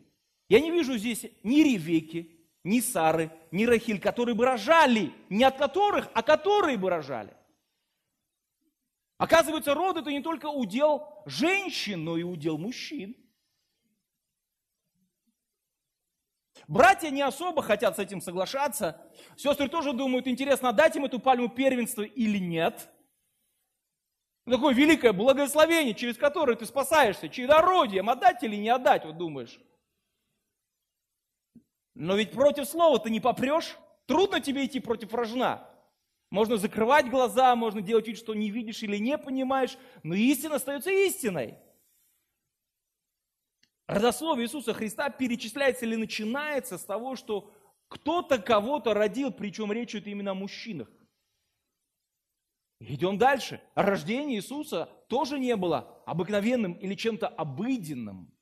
Я 0.49 0.59
не 0.59 0.71
вижу 0.71 0.97
здесь 0.97 1.25
ни 1.43 1.61
Ревеки, 1.61 2.39
ни 2.63 2.79
Сары, 2.79 3.31
ни 3.51 3.65
Рахиль, 3.65 3.99
которые 3.99 4.35
бы 4.35 4.45
рожали, 4.45 5.11
не 5.29 5.43
от 5.43 5.57
которых, 5.57 6.09
а 6.13 6.23
которые 6.23 6.77
бы 6.77 6.89
рожали. 6.89 7.35
Оказывается, 9.17 9.73
род 9.73 9.97
это 9.97 10.09
не 10.09 10.21
только 10.21 10.47
удел 10.47 11.23
женщин, 11.25 12.03
но 12.03 12.17
и 12.17 12.23
удел 12.23 12.57
мужчин. 12.57 13.15
Братья 16.67 17.09
не 17.09 17.21
особо 17.21 17.61
хотят 17.61 17.95
с 17.97 17.99
этим 17.99 18.21
соглашаться. 18.21 19.01
Сестры 19.35 19.67
тоже 19.67 19.93
думают, 19.93 20.27
интересно, 20.27 20.69
отдать 20.69 20.95
им 20.95 21.05
эту 21.05 21.19
пальму 21.19 21.49
первенства 21.49 22.03
или 22.03 22.37
нет. 22.37 22.89
Такое 24.45 24.73
великое 24.73 25.13
благословение, 25.13 25.93
через 25.93 26.17
которое 26.17 26.55
ты 26.55 26.65
спасаешься, 26.65 27.29
чадородием, 27.29 28.09
отдать 28.09 28.43
или 28.43 28.55
не 28.55 28.69
отдать, 28.69 29.05
вот 29.05 29.17
думаешь. 29.17 29.59
Но 31.95 32.15
ведь 32.15 32.31
против 32.31 32.67
слова 32.67 32.99
ты 32.99 33.09
не 33.09 33.19
попрешь. 33.19 33.77
Трудно 34.05 34.41
тебе 34.41 34.65
идти 34.65 34.79
против 34.79 35.13
рожна. 35.13 35.67
Можно 36.29 36.57
закрывать 36.57 37.09
глаза, 37.09 37.55
можно 37.55 37.81
делать 37.81 38.07
вид, 38.07 38.17
что 38.17 38.33
не 38.33 38.49
видишь 38.49 38.81
или 38.83 38.97
не 38.97 39.17
понимаешь, 39.17 39.77
но 40.01 40.15
истина 40.15 40.55
остается 40.55 40.89
истиной. 40.89 41.57
Родословие 43.93 44.47
Иисуса 44.47 44.73
Христа 44.73 45.09
перечисляется 45.09 45.85
или 45.85 45.95
начинается 45.95 46.79
с 46.79 46.83
того, 46.83 47.15
что 47.15 47.51
кто-то 47.89 48.39
кого-то 48.39 48.95
родил, 48.95 49.31
причем 49.31 49.71
речь 49.71 49.93
идет 49.93 50.07
именно 50.07 50.31
о 50.31 50.35
мужчинах. 50.35 50.89
Идем 52.79 53.19
дальше. 53.19 53.61
Рождение 53.75 54.39
Иисуса 54.39 54.89
тоже 55.07 55.37
не 55.37 55.55
было 55.55 56.01
обыкновенным 56.07 56.73
или 56.73 56.95
чем-то 56.95 57.27
обыденным. 57.27 58.33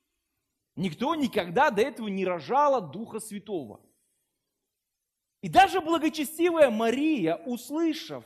Никто 0.77 1.15
никогда 1.15 1.69
до 1.69 1.81
этого 1.81 2.07
не 2.07 2.25
рожал 2.25 2.75
от 2.75 2.91
Духа 2.91 3.19
Святого. 3.19 3.81
И 5.41 5.49
даже 5.49 5.81
благочестивая 5.81 6.69
Мария, 6.69 7.35
услышав 7.35 8.23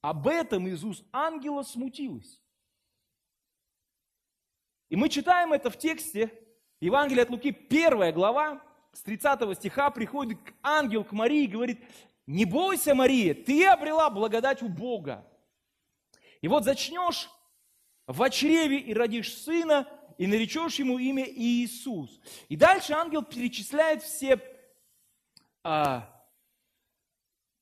об 0.00 0.26
этом 0.26 0.66
Иисус 0.66 1.04
ангела, 1.12 1.62
смутилась. 1.62 2.39
И 4.90 4.96
мы 4.96 5.08
читаем 5.08 5.52
это 5.52 5.70
в 5.70 5.78
тексте 5.78 6.32
Евангелия 6.80 7.22
от 7.22 7.30
Луки, 7.30 7.52
первая 7.52 8.12
глава, 8.12 8.60
с 8.92 9.02
30 9.02 9.56
стиха 9.56 9.90
приходит 9.90 10.38
ангел 10.62 11.04
к 11.04 11.12
Марии 11.12 11.44
и 11.44 11.48
говорит, 11.48 11.80
не 12.26 12.44
бойся, 12.44 12.94
Мария, 12.94 13.34
ты 13.34 13.66
обрела 13.66 14.10
благодать 14.10 14.62
у 14.62 14.68
Бога. 14.68 15.24
И 16.40 16.48
вот 16.48 16.64
зачнешь 16.64 17.30
в 18.06 18.30
чреве 18.30 18.78
и 18.78 18.92
родишь 18.92 19.32
сына, 19.36 19.86
и 20.18 20.26
наречешь 20.26 20.74
ему 20.76 20.98
имя 20.98 21.24
Иисус. 21.24 22.20
И 22.48 22.56
дальше 22.56 22.92
ангел 22.92 23.22
перечисляет 23.22 24.02
все 24.02 24.40
а, 25.62 26.19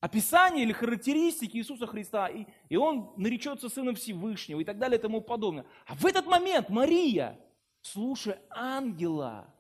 описание 0.01 0.65
или 0.65 0.73
характеристики 0.73 1.57
Иисуса 1.57 1.87
Христа, 1.87 2.29
и, 2.29 2.47
и 2.69 2.77
он 2.77 3.13
наречется 3.17 3.69
Сыном 3.69 3.95
Всевышнего 3.95 4.61
и 4.61 4.65
так 4.65 4.79
далее 4.79 4.99
и 4.99 5.03
тому 5.03 5.21
подобное. 5.21 5.67
А 5.87 5.95
в 5.95 6.07
этот 6.07 6.27
момент 6.27 6.69
Мария, 6.69 7.39
слушая 7.83 8.41
ангела, 8.51 9.53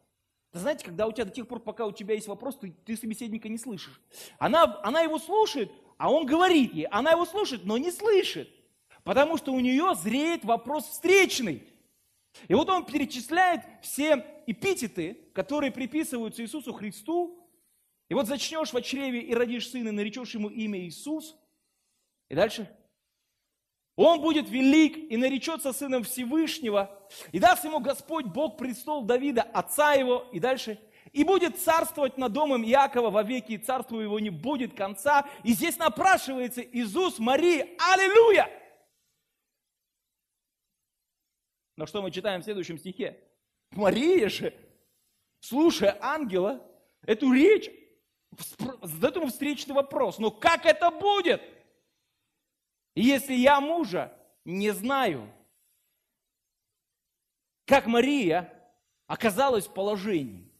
ты 0.52 0.60
знаете, 0.60 0.84
когда 0.84 1.06
у 1.06 1.12
тебя 1.12 1.26
до 1.26 1.30
тех 1.30 1.46
пор, 1.46 1.60
пока 1.60 1.86
у 1.86 1.92
тебя 1.92 2.14
есть 2.14 2.28
вопрос, 2.28 2.56
ты, 2.56 2.70
ты 2.84 2.96
собеседника 2.96 3.48
не 3.48 3.58
слышишь. 3.58 4.00
Она, 4.38 4.80
она 4.82 5.00
его 5.02 5.18
слушает, 5.18 5.70
а 5.98 6.10
он 6.10 6.26
говорит 6.26 6.72
ей, 6.72 6.86
она 6.86 7.10
его 7.10 7.26
слушает, 7.26 7.64
но 7.64 7.76
не 7.76 7.90
слышит. 7.90 8.48
потому 9.08 9.38
что 9.38 9.54
у 9.54 9.60
нее 9.60 9.94
зреет 9.94 10.44
вопрос 10.44 10.86
встречный. 10.86 11.66
И 12.46 12.52
вот 12.52 12.68
он 12.68 12.84
перечисляет 12.84 13.62
все 13.80 14.22
эпитеты, 14.46 15.18
которые 15.32 15.72
приписываются 15.72 16.42
Иисусу 16.42 16.74
Христу. 16.74 17.37
И 18.08 18.14
вот 18.14 18.26
зачнешь 18.26 18.72
в 18.72 18.80
чреве 18.82 19.20
и 19.20 19.34
родишь 19.34 19.70
сына, 19.70 19.88
и 19.88 19.92
наречешь 19.92 20.34
ему 20.34 20.48
имя 20.48 20.80
Иисус. 20.80 21.36
И 22.28 22.34
дальше. 22.34 22.74
Он 23.96 24.20
будет 24.20 24.48
велик 24.48 25.10
и 25.10 25.16
наречется 25.16 25.72
сыном 25.72 26.04
Всевышнего, 26.04 26.96
и 27.32 27.40
даст 27.40 27.64
ему 27.64 27.80
Господь 27.80 28.26
Бог 28.26 28.56
престол 28.56 29.02
Давида, 29.02 29.42
отца 29.42 29.92
его, 29.94 30.28
и 30.32 30.38
дальше. 30.38 30.80
И 31.12 31.24
будет 31.24 31.58
царствовать 31.58 32.16
над 32.16 32.32
домом 32.32 32.62
Якова 32.62 33.10
во 33.10 33.22
веки, 33.22 33.52
и 33.52 33.58
царству 33.58 33.98
его 33.98 34.20
не 34.20 34.30
будет 34.30 34.74
конца. 34.74 35.28
И 35.42 35.52
здесь 35.52 35.78
напрашивается 35.78 36.62
Иисус 36.62 37.18
Марии. 37.18 37.76
Аллилуйя! 37.92 38.48
Но 41.76 41.86
что 41.86 42.02
мы 42.02 42.10
читаем 42.10 42.40
в 42.40 42.44
следующем 42.44 42.78
стихе? 42.78 43.18
Мария 43.70 44.28
же, 44.28 44.54
слушая 45.40 45.98
ангела, 46.00 46.64
эту 47.02 47.32
речь, 47.32 47.70
задает 48.82 49.16
ему 49.16 49.28
встречный 49.28 49.74
вопрос. 49.74 50.18
Но 50.18 50.30
как 50.30 50.66
это 50.66 50.90
будет? 50.90 51.42
если 53.00 53.34
я 53.34 53.60
мужа 53.60 54.12
не 54.44 54.70
знаю, 54.70 55.32
как 57.64 57.86
Мария 57.86 58.52
оказалась 59.06 59.66
в 59.66 59.72
положении, 59.72 60.50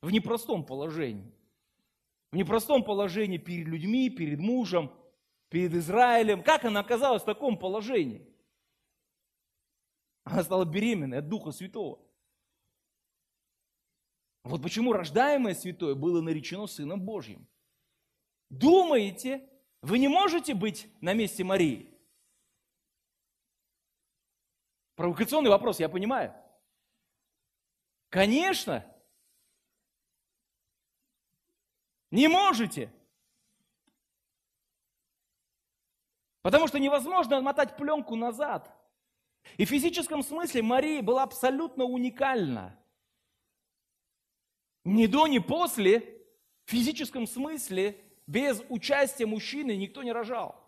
в 0.00 0.10
непростом 0.10 0.64
положении. 0.64 1.30
В 2.30 2.36
непростом 2.36 2.82
положении 2.82 3.36
перед 3.36 3.66
людьми, 3.66 4.08
перед 4.08 4.38
мужем, 4.38 4.90
перед 5.50 5.74
Израилем. 5.74 6.42
Как 6.42 6.64
она 6.64 6.80
оказалась 6.80 7.22
в 7.22 7.26
таком 7.26 7.58
положении? 7.58 8.26
Она 10.24 10.42
стала 10.42 10.64
беременной 10.64 11.18
от 11.18 11.28
Духа 11.28 11.52
Святого. 11.52 11.98
Вот 14.44 14.62
почему 14.62 14.92
рождаемое 14.92 15.54
святое 15.54 15.94
было 15.94 16.20
наречено 16.20 16.66
Сыном 16.66 17.00
Божьим. 17.00 17.46
Думаете, 18.50 19.48
вы 19.80 19.98
не 19.98 20.08
можете 20.08 20.54
быть 20.54 20.88
на 21.00 21.14
месте 21.14 21.44
Марии? 21.44 21.88
Провокационный 24.94 25.50
вопрос, 25.50 25.80
я 25.80 25.88
понимаю. 25.88 26.34
Конечно. 28.08 28.84
Не 32.10 32.28
можете. 32.28 32.92
Потому 36.42 36.66
что 36.66 36.78
невозможно 36.78 37.38
отмотать 37.38 37.76
пленку 37.76 38.16
назад. 38.16 38.70
И 39.56 39.64
в 39.64 39.68
физическом 39.68 40.22
смысле 40.22 40.62
Мария 40.62 41.02
была 41.02 41.22
абсолютно 41.22 41.84
уникальна. 41.84 42.78
Ни 44.84 45.06
до, 45.06 45.26
ни 45.26 45.38
после, 45.38 46.00
в 46.64 46.70
физическом 46.70 47.26
смысле, 47.26 48.00
без 48.26 48.62
участия 48.68 49.26
мужчины 49.26 49.76
никто 49.76 50.02
не 50.02 50.12
рожал. 50.12 50.62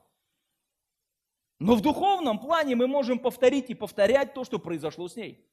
Но 1.58 1.76
в 1.76 1.80
духовном 1.80 2.38
плане 2.38 2.76
мы 2.76 2.86
можем 2.86 3.18
повторить 3.18 3.70
и 3.70 3.74
повторять 3.74 4.34
то, 4.34 4.44
что 4.44 4.58
произошло 4.58 5.08
с 5.08 5.16
ней. 5.16 5.48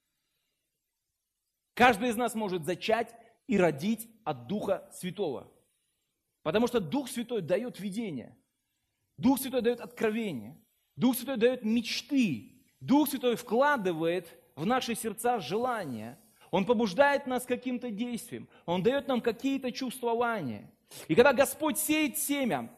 Каждый 1.73 2.09
из 2.09 2.15
нас 2.15 2.35
может 2.35 2.65
зачать 2.65 3.15
и 3.47 3.57
родить 3.57 4.09
от 4.23 4.47
Духа 4.47 4.89
Святого. 4.93 5.51
Потому 6.43 6.67
что 6.67 6.79
Дух 6.79 7.09
Святой 7.09 7.41
дает 7.41 7.79
видение. 7.79 8.37
Дух 9.17 9.39
Святой 9.39 9.61
дает 9.61 9.79
откровение. 9.79 10.59
Дух 10.95 11.15
Святой 11.15 11.37
дает 11.37 11.63
мечты. 11.63 12.61
Дух 12.79 13.09
Святой 13.09 13.35
вкладывает 13.35 14.27
в 14.55 14.65
наши 14.65 14.95
сердца 14.95 15.39
желания. 15.39 16.19
Он 16.51 16.65
побуждает 16.65 17.27
нас 17.27 17.45
каким-то 17.45 17.89
действиям. 17.89 18.47
Он 18.65 18.83
дает 18.83 19.07
нам 19.07 19.21
какие-то 19.21 19.71
чувствования. 19.71 20.69
И 21.07 21.15
когда 21.15 21.31
Господь 21.31 21.77
сеет 21.77 22.17
семя 22.17 22.69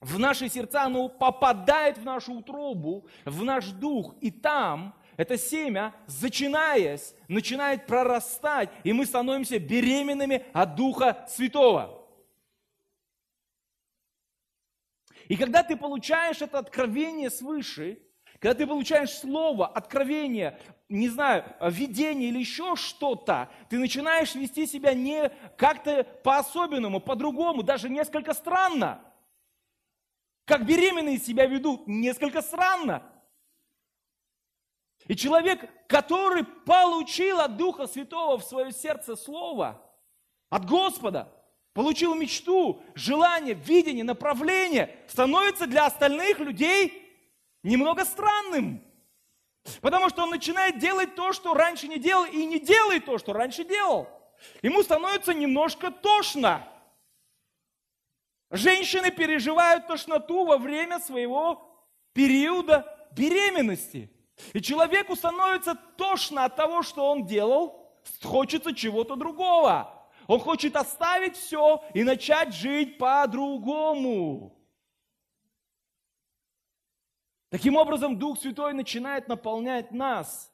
в 0.00 0.18
наши 0.18 0.48
сердца, 0.48 0.84
оно 0.84 1.08
попадает 1.08 1.98
в 1.98 2.04
нашу 2.04 2.32
утробу, 2.32 3.06
в 3.26 3.44
наш 3.44 3.66
дух. 3.66 4.14
И 4.22 4.30
там 4.30 4.94
это 5.18 5.36
семя, 5.36 5.94
зачинаясь, 6.06 7.14
начинает 7.28 7.86
прорастать, 7.86 8.70
и 8.82 8.94
мы 8.94 9.04
становимся 9.04 9.58
беременными 9.58 10.44
от 10.54 10.74
Духа 10.74 11.26
Святого. 11.28 12.02
И 15.28 15.36
когда 15.36 15.62
ты 15.62 15.76
получаешь 15.76 16.40
это 16.40 16.58
откровение 16.58 17.30
свыше, 17.30 17.98
когда 18.38 18.54
ты 18.54 18.66
получаешь 18.66 19.10
слово, 19.10 19.68
откровение, 19.68 20.58
не 20.92 21.08
знаю, 21.08 21.44
видение 21.60 22.28
или 22.28 22.38
еще 22.38 22.76
что-то, 22.76 23.48
ты 23.68 23.78
начинаешь 23.78 24.34
вести 24.34 24.66
себя 24.66 24.94
не 24.94 25.30
как-то 25.56 26.04
по-особенному, 26.04 27.00
по-другому, 27.00 27.62
даже 27.62 27.88
несколько 27.88 28.34
странно. 28.34 29.00
Как 30.44 30.66
беременные 30.66 31.18
себя 31.18 31.46
ведут, 31.46 31.86
несколько 31.86 32.42
странно. 32.42 33.02
И 35.06 35.16
человек, 35.16 35.68
который 35.88 36.44
получил 36.44 37.40
от 37.40 37.56
Духа 37.56 37.86
Святого 37.86 38.38
в 38.38 38.44
свое 38.44 38.70
сердце 38.70 39.16
Слово, 39.16 39.82
от 40.50 40.66
Господа, 40.66 41.32
получил 41.72 42.14
мечту, 42.14 42.82
желание, 42.94 43.54
видение, 43.54 44.04
направление, 44.04 44.94
становится 45.08 45.66
для 45.66 45.86
остальных 45.86 46.38
людей 46.38 47.02
немного 47.62 48.04
странным. 48.04 48.84
Потому 49.80 50.08
что 50.08 50.22
он 50.22 50.30
начинает 50.30 50.78
делать 50.78 51.14
то, 51.14 51.32
что 51.32 51.54
раньше 51.54 51.88
не 51.88 51.98
делал, 51.98 52.24
и 52.24 52.44
не 52.44 52.58
делает 52.58 53.04
то, 53.04 53.18
что 53.18 53.32
раньше 53.32 53.64
делал. 53.64 54.08
Ему 54.62 54.82
становится 54.82 55.32
немножко 55.32 55.90
тошно. 55.90 56.68
Женщины 58.50 59.10
переживают 59.10 59.86
тошноту 59.86 60.44
во 60.44 60.58
время 60.58 60.98
своего 60.98 61.86
периода 62.12 63.08
беременности. 63.12 64.10
И 64.52 64.60
человеку 64.60 65.14
становится 65.14 65.74
тошно 65.96 66.44
от 66.44 66.56
того, 66.56 66.82
что 66.82 67.10
он 67.10 67.24
делал, 67.24 67.92
хочется 68.22 68.74
чего-то 68.74 69.16
другого. 69.16 70.02
Он 70.26 70.40
хочет 70.40 70.76
оставить 70.76 71.36
все 71.36 71.82
и 71.94 72.04
начать 72.04 72.54
жить 72.54 72.98
по-другому. 72.98 74.61
Таким 77.52 77.76
образом, 77.76 78.18
Дух 78.18 78.40
Святой 78.40 78.72
начинает 78.72 79.28
наполнять 79.28 79.92
нас 79.92 80.50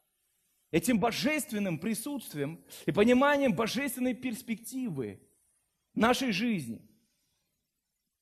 этим 0.73 0.99
божественным 0.99 1.79
присутствием 1.79 2.61
и 2.87 2.91
пониманием 2.91 3.55
божественной 3.55 4.15
перспективы 4.15 5.21
нашей 5.95 6.33
жизни. 6.33 6.85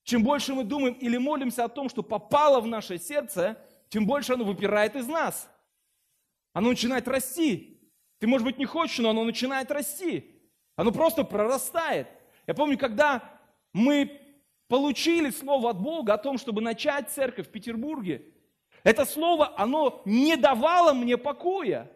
Чем 0.03 0.23
больше 0.23 0.53
мы 0.53 0.63
думаем 0.63 0.93
или 0.93 1.17
молимся 1.17 1.65
о 1.65 1.71
том, 1.71 1.89
что 1.89 2.03
попало 2.03 2.61
в 2.61 2.67
наше 2.67 2.99
сердце, 2.99 3.59
тем 3.89 4.05
больше 4.05 4.35
оно 4.35 4.45
выпирает 4.45 4.95
из 4.95 5.09
нас. 5.09 5.49
Оно 6.53 6.69
начинает 6.69 7.09
расти. 7.09 7.81
Ты, 8.19 8.27
может 8.27 8.45
быть, 8.47 8.59
не 8.59 8.67
хочешь, 8.67 8.99
но 8.99 9.09
оно 9.09 9.25
начинает 9.25 9.71
расти. 9.71 10.39
Оно 10.77 10.93
просто 10.93 11.25
прорастает. 11.25 12.09
Я 12.47 12.53
помню, 12.53 12.77
когда 12.77 13.41
мы 13.73 14.21
получили 14.69 15.31
слово 15.31 15.71
от 15.71 15.81
Бога 15.81 16.13
о 16.13 16.19
том, 16.19 16.37
чтобы 16.37 16.61
начать 16.61 17.09
церковь 17.09 17.49
в 17.49 17.51
Петербурге, 17.51 18.35
это 18.87 19.05
слово, 19.05 19.53
оно 19.57 20.01
не 20.05 20.37
давало 20.37 20.93
мне 20.93 21.17
покоя. 21.17 21.91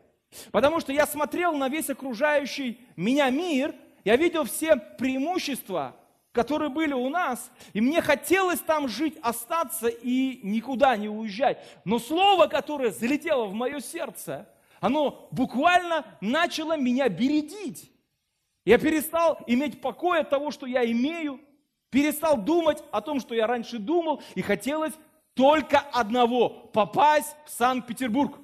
Потому 0.50 0.81
что 0.81 0.92
я 0.92 1.07
смотрел 1.07 1.55
на 1.55 1.68
весь 1.68 1.88
окружающий 1.88 2.81
меня 2.96 3.31
мир, 3.31 3.76
я 4.05 4.16
видел 4.16 4.42
все 4.42 4.74
преимущества, 4.74 5.94
которые 6.33 6.68
были 6.68 6.92
у 6.92 7.09
нас, 7.09 7.53
и 7.74 7.81
мне 7.81 8.03
хотелось 8.03 8.59
там 8.59 8.88
жить, 8.88 9.16
остаться 9.22 9.87
и 9.87 10.40
никуда 10.42 10.96
не 10.96 11.09
уезжать. 11.09 11.64
Но 11.85 12.00
слово, 12.00 12.48
которое 12.48 12.90
залетело 12.90 13.44
в 13.44 13.55
мое 13.55 13.79
сердце, 13.79 14.48
оно 14.81 15.29
буквально 15.31 16.05
начало 16.20 16.76
меня 16.76 17.09
бередить. 17.09 17.92
Я 18.64 18.79
перестал 18.79 19.38
иметь 19.46 19.81
покой 19.81 20.22
от 20.22 20.31
того, 20.31 20.50
что 20.50 20.66
я 20.66 20.85
имею, 20.90 21.40
перестал 21.90 22.37
думать 22.37 22.83
о 22.90 23.00
том, 23.00 23.20
что 23.20 23.37
я 23.37 23.46
раньше 23.46 23.79
думал, 23.79 24.24
и 24.35 24.42
хотелось 24.42 24.94
только 25.35 25.79
одного– 25.79 26.49
попасть 26.73 27.37
в 27.47 27.51
Санкт-Петербург. 27.51 28.38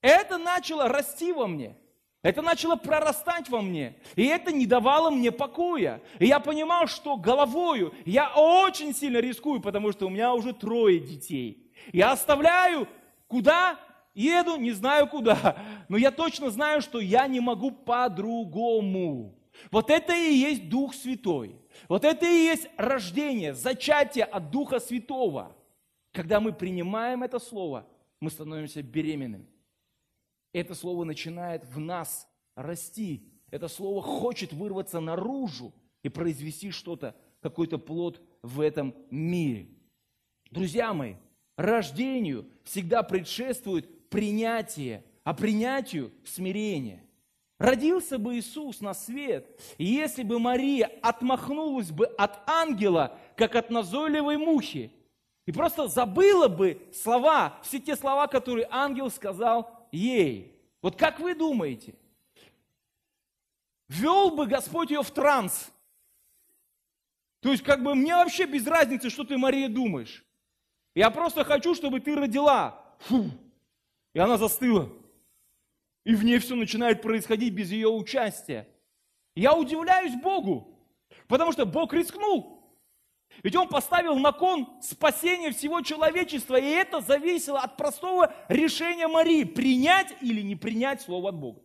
Это 0.00 0.38
начало 0.38 0.88
расти 0.88 1.32
во 1.32 1.46
мне. 1.46 1.76
Это 2.22 2.42
начало 2.42 2.76
прорастать 2.76 3.48
во 3.48 3.62
мне. 3.62 3.96
И 4.16 4.26
это 4.26 4.52
не 4.52 4.66
давало 4.66 5.10
мне 5.10 5.30
покоя. 5.30 6.00
И 6.18 6.26
я 6.26 6.40
понимал, 6.40 6.86
что 6.88 7.16
головою 7.16 7.94
я 8.04 8.32
очень 8.34 8.94
сильно 8.94 9.18
рискую, 9.18 9.60
потому 9.60 9.92
что 9.92 10.06
у 10.06 10.10
меня 10.10 10.34
уже 10.34 10.52
трое 10.52 10.98
детей. 10.98 11.72
Я 11.92 12.12
оставляю, 12.12 12.88
куда 13.28 13.78
еду, 14.14 14.56
не 14.56 14.72
знаю 14.72 15.06
куда. 15.08 15.56
Но 15.88 15.96
я 15.96 16.10
точно 16.10 16.50
знаю, 16.50 16.82
что 16.82 16.98
я 16.98 17.26
не 17.28 17.40
могу 17.40 17.70
по-другому. 17.70 19.38
Вот 19.70 19.90
это 19.90 20.12
и 20.12 20.34
есть 20.34 20.68
Дух 20.68 20.94
Святой. 20.94 21.56
Вот 21.88 22.04
это 22.04 22.26
и 22.26 22.44
есть 22.44 22.68
рождение, 22.76 23.54
зачатие 23.54 24.24
от 24.24 24.50
Духа 24.50 24.80
Святого, 24.80 25.54
Когда 26.12 26.40
мы 26.40 26.52
принимаем 26.52 27.22
это 27.22 27.38
слово, 27.38 27.86
мы 28.18 28.30
становимся 28.30 28.82
беременными. 28.82 29.46
Это 30.52 30.74
слово 30.74 31.04
начинает 31.04 31.64
в 31.66 31.78
нас 31.78 32.26
расти. 32.56 33.28
Это 33.50 33.68
слово 33.68 34.02
хочет 34.02 34.52
вырваться 34.52 35.00
наружу 35.00 35.72
и 36.02 36.08
произвести 36.08 36.70
что-то, 36.70 37.14
какой-то 37.40 37.78
плод 37.78 38.20
в 38.42 38.60
этом 38.60 38.94
мире. 39.10 39.68
Друзья 40.50 40.92
мои, 40.92 41.16
рождению 41.56 42.48
всегда 42.64 43.02
предшествует 43.02 44.08
принятие, 44.08 45.04
а 45.24 45.34
принятию 45.34 46.12
смирение. 46.24 47.04
Родился 47.58 48.18
бы 48.18 48.36
Иисус 48.36 48.80
на 48.80 48.94
свет, 48.94 49.60
и 49.78 49.84
если 49.84 50.22
бы 50.22 50.38
Мария 50.38 50.90
отмахнулась 51.02 51.90
бы 51.90 52.06
от 52.06 52.48
ангела, 52.48 53.18
как 53.36 53.56
от 53.56 53.70
назойливой 53.70 54.36
мухи, 54.36 54.92
и 55.44 55.50
просто 55.50 55.88
забыла 55.88 56.46
бы 56.46 56.80
слова, 56.92 57.58
все 57.62 57.80
те 57.80 57.96
слова, 57.96 58.28
которые 58.28 58.68
ангел 58.70 59.10
сказал 59.10 59.88
ей. 59.90 60.56
Вот 60.82 60.94
как 60.94 61.18
вы 61.18 61.34
думаете, 61.34 61.94
вел 63.88 64.30
бы 64.30 64.46
Господь 64.46 64.90
ее 64.90 65.02
в 65.02 65.10
транс? 65.10 65.72
То 67.40 67.50
есть, 67.50 67.64
как 67.64 67.82
бы 67.82 67.94
мне 67.94 68.14
вообще 68.14 68.46
без 68.46 68.66
разницы, 68.66 69.10
что 69.10 69.24
ты, 69.24 69.36
Мария, 69.36 69.68
думаешь. 69.68 70.24
Я 70.94 71.10
просто 71.10 71.44
хочу, 71.44 71.74
чтобы 71.74 72.00
ты 72.00 72.14
родила. 72.14 72.84
Фу. 73.00 73.30
И 74.12 74.18
она 74.18 74.36
застыла. 74.36 74.90
И 76.08 76.14
в 76.14 76.24
ней 76.24 76.38
все 76.38 76.54
начинает 76.54 77.02
происходить 77.02 77.52
без 77.52 77.70
ее 77.70 77.88
участия. 77.88 78.66
Я 79.36 79.52
удивляюсь 79.52 80.14
Богу, 80.14 80.66
потому 81.26 81.52
что 81.52 81.66
Бог 81.66 81.92
рискнул. 81.92 82.62
Ведь 83.42 83.54
Он 83.54 83.68
поставил 83.68 84.18
на 84.18 84.32
кон 84.32 84.80
спасение 84.80 85.52
всего 85.52 85.82
человечества, 85.82 86.56
и 86.56 86.64
это 86.64 87.02
зависело 87.02 87.60
от 87.60 87.76
простого 87.76 88.34
решения 88.48 89.06
Марии, 89.06 89.44
принять 89.44 90.16
или 90.22 90.40
не 90.40 90.56
принять 90.56 91.02
Слово 91.02 91.28
от 91.28 91.34
Бога. 91.34 91.60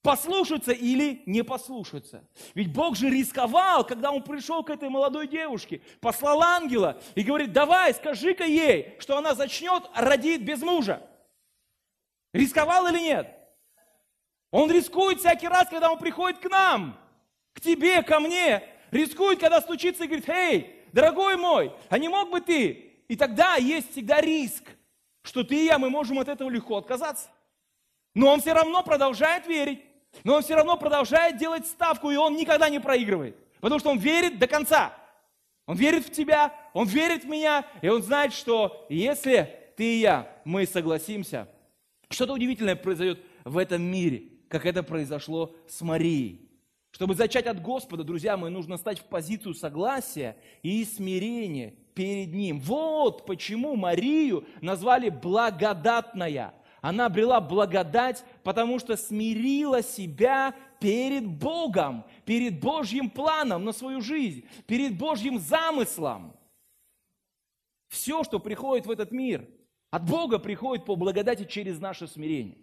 Послушаться 0.00 0.72
или 0.72 1.22
не 1.26 1.44
послушаться. 1.44 2.26
Ведь 2.54 2.72
Бог 2.72 2.96
же 2.96 3.10
рисковал, 3.10 3.86
когда 3.86 4.10
Он 4.10 4.22
пришел 4.22 4.64
к 4.64 4.70
этой 4.70 4.88
молодой 4.88 5.28
девушке, 5.28 5.82
послал 6.00 6.42
ангела 6.42 6.98
и 7.14 7.22
говорит, 7.22 7.52
давай, 7.52 7.92
скажи-ка 7.92 8.44
ей, 8.44 8.96
что 9.00 9.18
она 9.18 9.34
зачнет 9.34 9.82
родить 9.94 10.40
без 10.40 10.62
мужа. 10.62 11.02
Рисковал 12.32 12.86
или 12.88 13.00
нет? 13.00 13.34
Он 14.50 14.70
рискует 14.70 15.20
всякий 15.20 15.48
раз, 15.48 15.68
когда 15.68 15.90
он 15.90 15.98
приходит 15.98 16.38
к 16.38 16.48
нам, 16.48 16.98
к 17.52 17.60
тебе, 17.60 18.02
ко 18.02 18.20
мне. 18.20 18.62
Рискует, 18.90 19.40
когда 19.40 19.60
стучится 19.60 20.04
и 20.04 20.06
говорит, 20.06 20.28
эй, 20.28 20.84
дорогой 20.92 21.36
мой, 21.36 21.72
а 21.90 21.98
не 21.98 22.08
мог 22.08 22.30
бы 22.30 22.40
ты? 22.40 22.94
И 23.08 23.16
тогда 23.16 23.56
есть 23.56 23.92
всегда 23.92 24.20
риск, 24.20 24.64
что 25.22 25.44
ты 25.44 25.56
и 25.56 25.66
я, 25.66 25.78
мы 25.78 25.90
можем 25.90 26.18
от 26.18 26.28
этого 26.28 26.48
легко 26.48 26.76
отказаться. 26.76 27.28
Но 28.14 28.32
он 28.32 28.40
все 28.40 28.52
равно 28.52 28.82
продолжает 28.82 29.46
верить. 29.46 29.82
Но 30.24 30.36
он 30.36 30.42
все 30.42 30.54
равно 30.54 30.76
продолжает 30.76 31.36
делать 31.36 31.66
ставку, 31.66 32.10
и 32.10 32.16
он 32.16 32.34
никогда 32.36 32.68
не 32.68 32.80
проигрывает. 32.80 33.36
Потому 33.60 33.78
что 33.78 33.90
он 33.90 33.98
верит 33.98 34.38
до 34.38 34.46
конца. 34.46 34.92
Он 35.66 35.76
верит 35.76 36.06
в 36.06 36.10
тебя, 36.10 36.54
он 36.72 36.86
верит 36.86 37.24
в 37.24 37.28
меня, 37.28 37.66
и 37.82 37.88
он 37.88 38.02
знает, 38.02 38.32
что 38.32 38.86
если 38.88 39.72
ты 39.76 39.84
и 39.84 40.00
я, 40.00 40.26
мы 40.44 40.66
согласимся, 40.66 41.46
что-то 42.10 42.32
удивительное 42.32 42.76
произойдет 42.76 43.20
в 43.44 43.58
этом 43.58 43.82
мире, 43.82 44.24
как 44.48 44.66
это 44.66 44.82
произошло 44.82 45.54
с 45.66 45.80
Марией. 45.82 46.48
Чтобы 46.90 47.14
зачать 47.14 47.46
от 47.46 47.60
Господа, 47.60 48.02
друзья 48.02 48.36
мои, 48.36 48.50
нужно 48.50 48.76
стать 48.76 48.98
в 48.98 49.04
позицию 49.04 49.54
согласия 49.54 50.36
и 50.62 50.84
смирения 50.84 51.74
перед 51.94 52.32
Ним. 52.32 52.60
Вот 52.60 53.26
почему 53.26 53.76
Марию 53.76 54.46
назвали 54.60 55.10
благодатная. 55.10 56.54
Она 56.80 57.06
обрела 57.06 57.40
благодать, 57.40 58.24
потому 58.42 58.78
что 58.78 58.96
смирила 58.96 59.82
себя 59.82 60.54
перед 60.80 61.26
Богом, 61.26 62.04
перед 62.24 62.60
Божьим 62.60 63.10
планом 63.10 63.64
на 63.64 63.72
свою 63.72 64.00
жизнь, 64.00 64.44
перед 64.66 64.96
Божьим 64.96 65.38
замыслом. 65.38 66.34
Все, 67.88 68.22
что 68.22 68.38
приходит 68.38 68.86
в 68.86 68.90
этот 68.90 69.10
мир, 69.10 69.46
от 69.90 70.08
Бога 70.08 70.38
приходит 70.38 70.84
по 70.84 70.96
благодати 70.96 71.44
через 71.44 71.80
наше 71.80 72.06
смирение. 72.06 72.58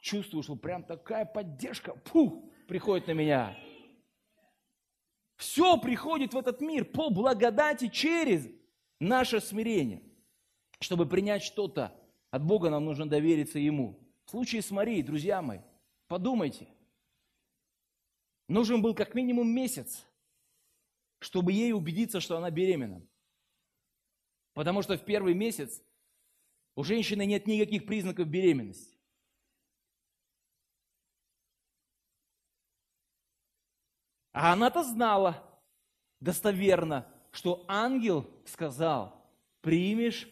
чувствую, 0.00 0.42
что 0.42 0.56
прям 0.56 0.84
такая 0.84 1.24
поддержка 1.24 1.94
пух, 1.94 2.44
приходит 2.68 3.06
на 3.06 3.12
меня. 3.12 3.56
Все 5.36 5.78
приходит 5.78 6.34
в 6.34 6.36
этот 6.36 6.60
мир 6.60 6.84
по 6.84 7.08
благодати 7.10 7.88
через 7.88 8.46
наше 9.00 9.40
смирение. 9.40 10.02
Чтобы 10.80 11.06
принять 11.06 11.42
что-то 11.42 11.98
от 12.30 12.44
Бога, 12.44 12.68
нам 12.68 12.84
нужно 12.84 13.08
довериться 13.08 13.58
Ему. 13.58 13.98
В 14.26 14.30
случае 14.30 14.62
с 14.62 14.70
Марией, 14.70 15.02
друзья 15.02 15.40
мои, 15.40 15.60
подумайте. 16.06 16.68
Нужен 18.48 18.82
был 18.82 18.94
как 18.94 19.14
минимум 19.14 19.48
месяц, 19.48 20.06
чтобы 21.18 21.52
ей 21.52 21.72
убедиться, 21.72 22.20
что 22.20 22.36
она 22.36 22.50
беременна. 22.50 23.02
Потому 24.54 24.82
что 24.82 24.96
в 24.96 25.04
первый 25.04 25.34
месяц 25.34 25.82
у 26.76 26.84
женщины 26.84 27.26
нет 27.26 27.46
никаких 27.46 27.86
признаков 27.86 28.28
беременности. 28.28 28.98
А 34.32 34.52
она-то 34.52 34.82
знала 34.82 35.60
достоверно, 36.20 37.08
что 37.30 37.64
ангел 37.68 38.28
сказал, 38.46 39.30
примешь, 39.60 40.28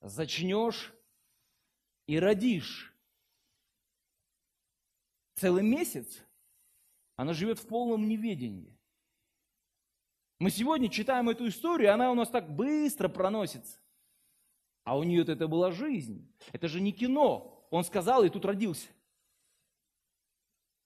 зачнешь 0.00 0.92
и 2.06 2.18
родишь. 2.18 2.92
Целый 5.34 5.64
месяц 5.64 6.24
она 7.16 7.32
живет 7.32 7.58
в 7.58 7.66
полном 7.66 8.08
неведении. 8.08 8.73
Мы 10.38 10.50
сегодня 10.50 10.88
читаем 10.88 11.28
эту 11.28 11.48
историю, 11.48 11.92
она 11.92 12.10
у 12.10 12.14
нас 12.14 12.28
так 12.28 12.54
быстро 12.54 13.08
проносится. 13.08 13.78
А 14.82 14.98
у 14.98 15.02
нее 15.02 15.22
это 15.22 15.48
была 15.48 15.70
жизнь. 15.70 16.30
Это 16.52 16.68
же 16.68 16.80
не 16.80 16.92
кино. 16.92 17.66
Он 17.70 17.84
сказал, 17.84 18.22
и 18.24 18.28
тут 18.28 18.44
родился. 18.44 18.88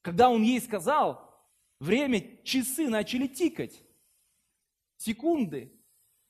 Когда 0.02 0.30
он 0.30 0.42
ей 0.42 0.60
сказал, 0.60 1.44
время, 1.80 2.22
часы 2.44 2.88
начали 2.88 3.26
тикать. 3.26 3.82
Секунды, 4.96 5.72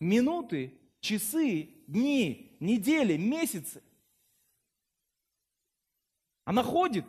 минуты, 0.00 0.78
часы, 1.00 1.84
дни, 1.86 2.56
недели, 2.60 3.16
месяцы. 3.16 3.82
Она 6.44 6.62
ходит, 6.62 7.04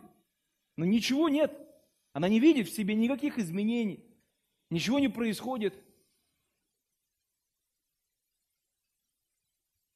но 0.76 0.84
ничего 0.84 1.28
нет. 1.28 1.56
Она 2.12 2.28
не 2.28 2.40
видит 2.40 2.68
в 2.68 2.74
себе 2.74 2.94
никаких 2.94 3.38
изменений. 3.38 4.04
Ничего 4.68 4.98
не 4.98 5.08
происходит. 5.08 5.74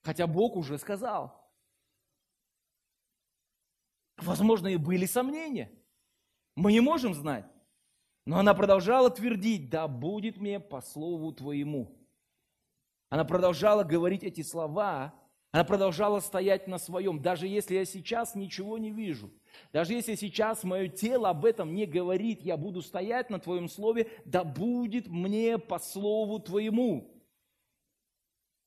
Хотя 0.05 0.27
Бог 0.27 0.55
уже 0.55 0.79
сказал. 0.79 1.35
Возможно, 4.19 4.69
и 4.69 4.77
были 4.77 5.07
сомнения. 5.07 5.73
Мы 6.55 6.73
не 6.73 6.81
можем 6.81 7.15
знать. 7.15 7.47
Но 8.27 8.39
она 8.39 8.55
продолжала 8.55 9.11
твердить, 9.11 9.71
да 9.71 9.89
будет 9.89 10.37
мне 10.37 10.61
по 10.61 10.81
слову 10.83 11.33
твоему. 11.33 11.99
Она 13.09 13.25
продолжала 13.25 13.83
говорить 13.83 14.23
эти 14.23 14.43
слова, 14.43 15.15
она 15.51 15.65
продолжала 15.65 16.21
стоять 16.21 16.67
на 16.67 16.79
своем, 16.79 17.21
даже 17.23 17.47
если 17.47 17.75
я 17.75 17.85
сейчас 17.85 18.35
ничего 18.35 18.77
не 18.77 18.91
вижу, 18.91 19.31
даже 19.73 19.93
если 19.93 20.17
сейчас 20.17 20.65
мое 20.65 20.89
тело 20.89 21.31
об 21.31 21.45
этом 21.45 21.75
не 21.75 21.87
говорит, 21.87 22.43
я 22.43 22.57
буду 22.57 22.83
стоять 22.83 23.31
на 23.31 23.39
твоем 23.39 23.69
слове, 23.69 24.11
да 24.25 24.43
будет 24.43 25.07
мне 25.07 25.59
по 25.59 25.79
слову 25.79 26.41
твоему. 26.41 27.14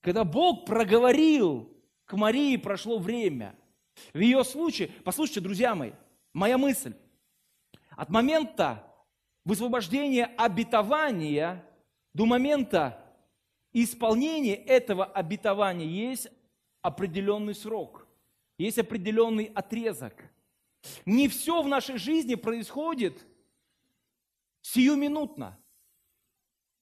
Когда 0.07 0.23
Бог 0.23 0.63
проговорил 0.63 1.69
к 2.05 2.15
Марии, 2.15 2.55
прошло 2.55 2.97
время. 2.97 3.53
В 4.13 4.19
ее 4.19 4.45
случае, 4.45 4.87
послушайте, 5.03 5.41
друзья 5.41 5.75
мои, 5.75 5.91
моя 6.31 6.57
мысль, 6.57 6.93
от 7.89 8.07
момента 8.07 8.89
высвобождения 9.43 10.23
обетования 10.37 11.61
до 12.13 12.25
момента 12.25 13.03
исполнения 13.73 14.55
этого 14.55 15.03
обетования 15.03 15.85
есть 15.85 16.29
определенный 16.81 17.53
срок, 17.53 18.07
есть 18.57 18.77
определенный 18.77 19.51
отрезок. 19.53 20.13
Не 21.05 21.27
все 21.27 21.61
в 21.61 21.67
нашей 21.67 21.97
жизни 21.97 22.35
происходит 22.35 23.27
сиюминутно. 24.61 25.59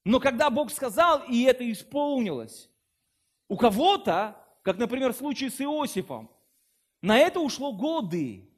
Но 0.04 0.20
когда 0.20 0.52
Бог 0.52 0.72
сказал, 0.72 1.24
и 1.28 1.42
это 1.42 1.72
исполнилось, 1.72 2.70
у 3.48 3.58
кого-то, 3.58 4.36
как, 4.64 4.78
например, 4.78 5.14
в 5.14 5.18
случае 5.18 5.50
с 5.50 5.62
Иосифом, 5.62 6.30
на 7.02 7.18
это 7.18 7.40
ушло 7.40 7.72
годы. 7.74 8.50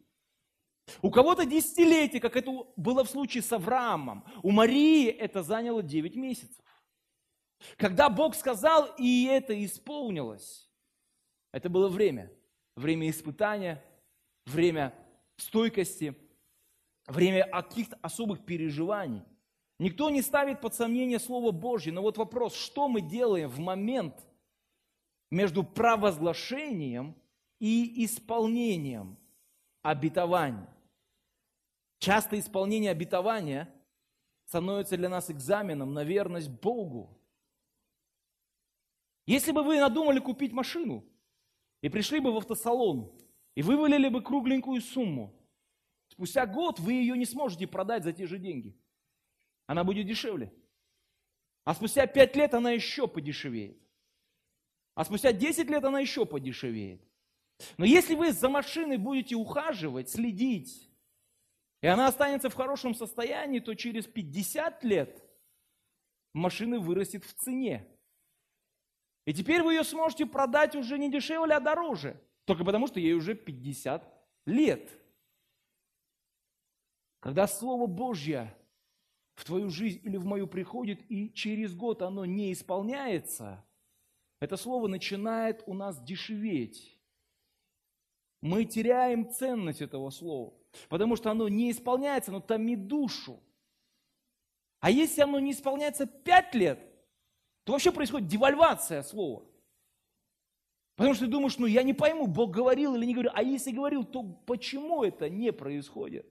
У 1.02 1.12
кого-то 1.12 1.46
десятилетия, 1.46 2.20
как 2.20 2.38
это 2.38 2.66
было 2.78 3.04
в 3.04 3.10
случае 3.10 3.44
с 3.44 3.52
Авраамом. 3.52 4.24
У 4.42 4.52
Марии 4.52 5.10
это 5.10 5.44
заняло 5.44 5.84
9 5.84 6.16
месяцев. 6.16 6.64
Когда 7.76 8.10
Бог 8.10 8.36
сказал, 8.36 8.90
и 8.98 9.26
это 9.26 9.66
исполнилось, 9.66 10.70
это 11.52 11.70
было 11.70 11.90
время. 11.90 12.32
Время 12.76 13.10
испытания, 13.10 13.84
время 14.46 14.94
стойкости, 15.38 16.16
время 17.08 17.48
каких-то 17.48 17.98
особых 18.02 18.46
переживаний. 18.46 19.24
Никто 19.80 20.10
не 20.10 20.22
ставит 20.22 20.62
под 20.62 20.74
сомнение 20.74 21.20
Слово 21.20 21.52
Божье. 21.52 21.92
Но 21.92 22.02
вот 22.02 22.18
вопрос, 22.18 22.56
что 22.56 22.88
мы 22.88 23.02
делаем 23.02 23.50
в 23.50 23.60
момент 23.60 24.27
между 25.30 25.64
провозглашением 25.64 27.16
и 27.60 28.06
исполнением 28.06 29.18
обетования? 29.82 30.74
Часто 32.00 32.40
исполнение 32.40 32.92
обетования 32.92 33.74
становится 34.46 34.98
для 34.98 35.10
нас 35.10 35.30
экзаменом 35.30 35.94
на 35.94 36.04
верность 36.04 36.50
Богу. 36.50 37.20
Если 39.26 39.52
бы 39.52 39.64
вы 39.64 39.80
надумали 39.80 40.20
купить 40.20 40.54
машину 40.54 41.04
и 41.82 41.90
пришли 41.90 42.20
бы 42.20 42.32
в 42.32 42.38
автосалон 42.38 43.12
и 43.56 43.62
вывалили 43.62 44.08
бы 44.08 44.22
кругленькую 44.22 44.82
сумму, 44.82 45.38
спустя 46.08 46.46
год 46.46 46.80
вы 46.80 46.94
ее 46.94 47.18
не 47.18 47.26
сможете 47.26 47.68
продать 47.68 48.04
за 48.04 48.14
те 48.14 48.26
же 48.26 48.38
деньги. 48.38 48.78
Она 49.66 49.84
будет 49.84 50.08
дешевле. 50.08 50.54
А 51.66 51.74
спустя 51.74 52.08
пять 52.08 52.36
лет 52.38 52.54
она 52.54 52.72
еще 52.72 53.08
подешевеет. 53.08 53.78
А 54.98 55.06
спустя 55.06 55.32
10 55.32 55.70
лет 55.70 55.84
она 55.86 56.00
еще 56.00 56.26
подешевеет. 56.26 57.00
Но 57.78 57.86
если 57.86 58.16
вы 58.16 58.32
за 58.32 58.50
машиной 58.50 58.98
будете 58.98 59.36
ухаживать, 59.36 60.10
следить, 60.10 60.90
и 61.84 61.88
она 61.88 62.08
останется 62.08 62.50
в 62.50 62.56
хорошем 62.56 62.96
состоянии, 62.96 63.60
то 63.60 63.76
через 63.76 64.08
50 64.08 64.84
лет 64.84 65.24
машина 66.34 66.80
вырастет 66.80 67.24
в 67.26 67.34
цене. 67.36 67.88
И 69.28 69.36
теперь 69.36 69.62
вы 69.62 69.76
ее 69.76 69.84
сможете 69.84 70.26
продать 70.26 70.76
уже 70.76 70.98
не 70.98 71.12
дешевле, 71.12 71.54
а 71.54 71.60
дороже. 71.60 72.20
Только 72.46 72.66
потому, 72.66 72.88
что 72.88 73.00
ей 73.00 73.14
уже 73.14 73.36
50 73.36 74.04
лет. 74.48 74.90
Когда 77.20 77.46
Слово 77.46 77.86
Божье 77.86 78.58
в 79.36 79.46
твою 79.46 79.70
жизнь 79.70 80.02
или 80.04 80.18
в 80.18 80.26
мою 80.26 80.48
приходит, 80.48 81.06
и 81.08 81.32
через 81.32 81.76
год 81.76 82.02
оно 82.02 82.26
не 82.26 82.52
исполняется, 82.52 83.64
это 84.40 84.58
Слово 84.58 84.88
начинает 84.88 85.64
у 85.66 85.74
нас 85.74 86.02
дешеветь. 86.02 86.98
Мы 88.42 88.66
теряем 88.66 89.32
ценность 89.32 89.82
этого 89.82 90.10
Слова, 90.10 90.54
потому 90.90 91.16
что 91.16 91.32
оно 91.32 91.48
не 91.48 91.72
исполняется, 91.72 92.32
оно 92.32 92.40
томит 92.40 92.88
душу. 92.88 93.40
А 94.80 94.92
если 94.92 95.22
оно 95.22 95.40
не 95.40 95.52
исполняется 95.52 96.06
пять 96.06 96.54
лет, 96.54 96.80
то 97.64 97.74
вообще 97.74 97.92
происходит 97.92 98.28
девальвация 98.28 99.02
слова. 99.04 99.44
Потому 100.96 101.14
что 101.14 101.26
ты 101.26 101.32
думаешь, 101.32 101.58
ну 101.58 101.66
я 101.66 101.84
не 101.84 101.94
пойму, 101.94 102.28
Бог 102.28 102.52
говорил 102.52 102.96
или 102.96 103.06
не 103.06 103.14
говорил. 103.14 103.32
А 103.36 103.44
если 103.44 103.72
говорил, 103.72 104.04
то 104.04 104.24
почему 104.24 105.04
это 105.04 105.30
не 105.30 105.52
происходит? 105.52 106.26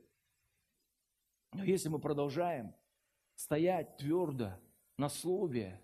Но 1.53 1.63
если 1.63 1.89
мы 1.89 1.99
продолжаем 1.99 2.75
стоять 3.35 3.97
твердо 3.97 4.53
на 4.97 5.09
слове, 5.09 5.81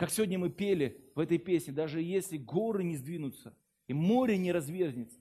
как 0.00 0.10
сегодня 0.10 0.38
мы 0.38 0.48
пели 0.48 0.98
в 1.14 1.20
этой 1.20 1.36
песне, 1.36 1.74
даже 1.74 2.00
если 2.00 2.38
горы 2.38 2.82
не 2.82 2.96
сдвинутся 2.96 3.54
и 3.86 3.92
море 3.92 4.38
не 4.38 4.50
разверзнется, 4.50 5.20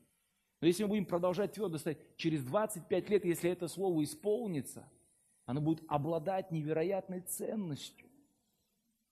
но 0.62 0.68
если 0.68 0.84
мы 0.84 0.90
будем 0.92 1.06
продолжать 1.06 1.52
твердо 1.52 1.78
стоять, 1.78 1.98
через 2.16 2.46
25 2.46 3.10
лет, 3.10 3.26
если 3.26 3.52
это 3.52 3.68
слово 3.68 4.02
исполнится, 4.06 4.90
оно 5.46 5.60
будет 5.60 5.84
обладать 5.90 6.52
невероятной 6.52 7.20
ценностью. 7.20 8.08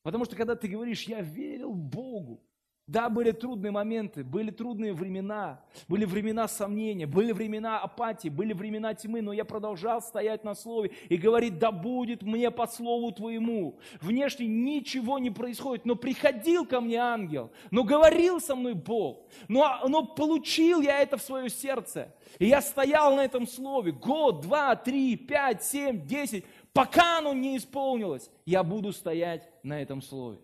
Потому 0.04 0.24
что 0.24 0.38
когда 0.38 0.56
ты 0.56 0.70
говоришь, 0.70 1.04
я 1.04 1.20
верил 1.20 1.74
Богу, 1.74 2.42
да, 2.88 3.10
были 3.10 3.32
трудные 3.32 3.72
моменты, 3.72 4.24
были 4.24 4.50
трудные 4.50 4.94
времена, 4.94 5.62
были 5.90 6.06
времена 6.06 6.48
сомнения, 6.48 7.06
были 7.06 7.34
времена 7.34 7.80
апатии, 7.80 8.30
были 8.30 8.54
времена 8.54 8.94
тьмы, 8.94 9.22
но 9.22 9.34
я 9.34 9.44
продолжал 9.44 10.02
стоять 10.02 10.46
на 10.46 10.56
слове 10.56 10.92
и 11.10 11.18
говорить, 11.18 11.60
да 11.60 11.72
будет 11.72 12.24
мне 12.24 12.50
по 12.50 12.66
слову 12.66 13.12
твоему. 13.12 13.78
Внешне 14.00 14.48
ничего 14.48 15.20
не 15.20 15.30
происходит, 15.30 15.86
но 15.86 15.96
приходил 15.96 16.66
ко 16.66 16.80
мне 16.80 16.98
ангел, 16.98 17.52
но 17.72 17.84
говорил 17.84 18.40
со 18.40 18.56
мной 18.56 18.74
Бог, 18.74 19.28
но, 19.50 19.82
но 19.88 20.06
получил 20.06 20.80
я 20.80 21.02
это 21.02 21.18
в 21.18 21.22
свое 21.22 21.50
сердце. 21.50 22.16
И 22.40 22.46
я 22.46 22.62
стоял 22.62 23.18
на 23.18 23.26
этом 23.26 23.48
слове 23.48 23.92
год, 23.92 24.42
два, 24.42 24.78
три, 24.78 25.18
пять, 25.18 25.62
семь, 25.64 26.06
десять, 26.06 26.46
Пока 26.78 27.18
оно 27.18 27.34
не 27.34 27.58
исполнилось, 27.58 28.30
я 28.46 28.62
буду 28.62 28.94
стоять 28.94 29.50
на 29.64 29.82
этом 29.82 30.00
слове. 30.00 30.38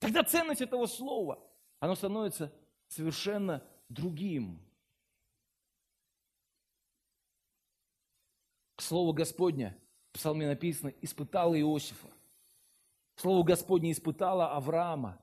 Тогда 0.00 0.24
ценность 0.24 0.62
этого 0.62 0.86
слова, 0.86 1.38
оно 1.78 1.94
становится 1.94 2.52
совершенно 2.88 3.62
другим. 3.88 4.60
Слово 8.78 9.12
Господня, 9.12 9.78
в 10.10 10.14
псалме 10.14 10.46
написано, 10.46 10.88
испытало 11.02 11.60
Иосифа. 11.60 12.08
Слово 13.16 13.44
Господне 13.44 13.92
испытало 13.92 14.56
Авраама, 14.56 15.20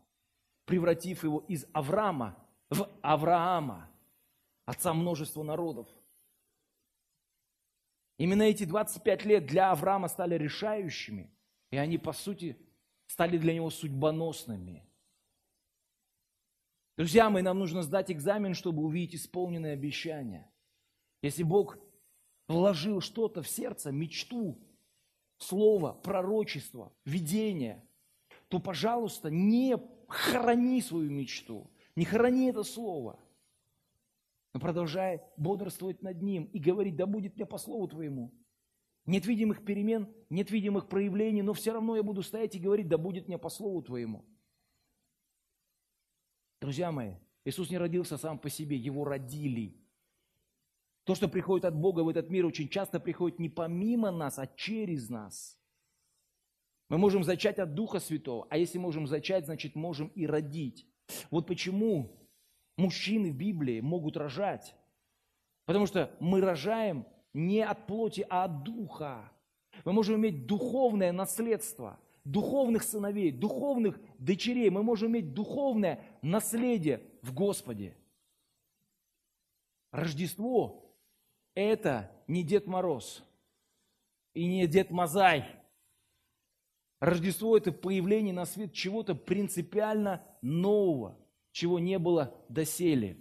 превратив 0.65 1.23
его 1.23 1.39
из 1.47 1.65
Авраама 1.73 2.37
в 2.69 2.87
Авраама, 3.01 3.89
отца 4.65 4.93
множества 4.93 5.41
народов. 5.41 5.87
Именно 8.19 8.43
эти 8.43 8.65
25 8.65 9.25
лет 9.25 9.45
для 9.47 9.71
Авраама 9.71 10.07
стали 10.07 10.35
решающими, 10.35 11.31
и 11.71 11.77
они, 11.77 11.97
по 11.97 12.13
сути, 12.13 12.57
стали 13.07 13.37
для 13.37 13.53
него 13.53 13.69
судьбоносными. 13.69 14.85
Друзья 16.95 17.29
мои, 17.29 17.43
нам 17.43 17.59
нужно 17.59 17.83
сдать 17.83 18.11
экзамен, 18.11 18.53
чтобы 18.53 18.83
увидеть 18.83 19.21
исполненные 19.21 19.73
обещания. 19.73 20.51
Если 21.21 21.43
Бог 21.43 21.77
вложил 22.47 23.01
что-то 23.01 23.41
в 23.41 23.47
сердце, 23.47 23.91
мечту, 23.91 24.59
слово, 25.37 25.93
пророчество, 25.93 26.93
видение, 27.05 27.83
то, 28.47 28.59
пожалуйста, 28.59 29.29
не 29.29 29.77
храни 30.07 30.81
свою 30.81 31.09
мечту, 31.09 31.71
не 31.95 32.05
храни 32.05 32.49
это 32.49 32.63
слово– 32.63 33.19
но 34.57 34.61
продолжай 34.61 35.21
бодрствовать 35.37 36.01
над 36.01 36.23
ним 36.23 36.45
и 36.45 36.57
говорить, 36.57 36.95
да 36.95 37.05
будет 37.05 37.35
мне 37.35 37.45
по 37.45 37.59
слову 37.59 37.87
твоему. 37.87 38.33
Нет 39.07 39.25
видимых 39.25 39.63
перемен, 39.63 40.13
нет 40.29 40.51
видимых 40.51 40.89
проявлений, 40.89 41.41
но 41.41 41.53
все 41.53 41.71
равно 41.71 41.95
я 41.95 42.03
буду 42.03 42.21
стоять 42.21 42.55
и 42.55 42.59
говорить, 42.59 42.89
да 42.89 42.97
будет 42.97 43.27
мне 43.27 43.37
по 43.37 43.49
слову 43.49 43.81
твоему. 43.81 44.25
Друзья 46.59 46.91
мои, 46.91 47.13
Иисус 47.45 47.69
не 47.69 47.77
родился 47.77 48.17
сам 48.17 48.37
по 48.37 48.49
себе, 48.49 48.75
его 48.75 49.05
родили. 49.05 49.81
То, 51.05 51.15
что 51.15 51.29
приходит 51.29 51.63
от 51.63 51.73
Бога 51.73 52.01
в 52.01 52.09
этот 52.09 52.29
мир, 52.29 52.45
очень 52.45 52.67
часто 52.67 52.99
приходит 52.99 53.39
не 53.39 53.47
помимо 53.47 54.11
нас, 54.11 54.37
а 54.39 54.45
через 54.45 55.09
нас. 55.09 55.57
Мы 56.89 56.97
можем 56.97 57.23
зачать 57.23 57.59
от 57.59 57.75
Духа 57.75 57.99
Святого, 57.99 58.45
а 58.49 58.57
если 58.57 58.77
можем 58.77 59.07
зачать, 59.07 59.45
значит 59.45 59.75
можем 59.75 60.07
и 60.09 60.27
родить. 60.27 60.85
Вот 61.31 61.47
почему 61.47 62.27
мужчины 62.75 63.31
в 63.31 63.37
Библии 63.37 63.79
могут 63.79 64.17
рожать. 64.17 64.75
Потому 65.65 65.85
что 65.85 66.13
мы 66.19 66.41
рожаем 66.41 67.07
не 67.37 67.61
от 67.61 67.85
плоти, 67.85 68.25
а 68.29 68.45
от 68.45 68.63
духа. 68.63 69.31
Мы 69.85 69.93
можем 69.93 70.15
иметь 70.17 70.47
духовное 70.47 71.11
наследство, 71.11 71.99
духовных 72.23 72.83
сыновей, 72.83 73.31
духовных 73.31 73.99
дочерей. 74.17 74.69
Мы 74.69 74.81
можем 74.81 75.11
иметь 75.11 75.33
духовное 75.33 76.03
наследие 76.21 77.03
в 77.21 77.33
Господе. 77.33 77.95
Рождество– 79.91 80.91
это 81.53 82.11
не 82.27 82.43
Дед 82.43 82.65
Мороз 82.65 83.23
и 84.33 84.45
не 84.45 84.65
Дед 84.67 84.89
Мазай. 84.89 85.45
Рождество– 86.99 87.55
это 87.57 87.71
появление 87.71 88.33
на 88.33 88.45
свет 88.45 88.73
чего-то 88.73 89.13
принципиально 89.13 90.25
нового– 90.41 91.17
чего 91.57 91.79
не 91.79 91.97
было 91.97 92.39
доселе. 92.49 93.17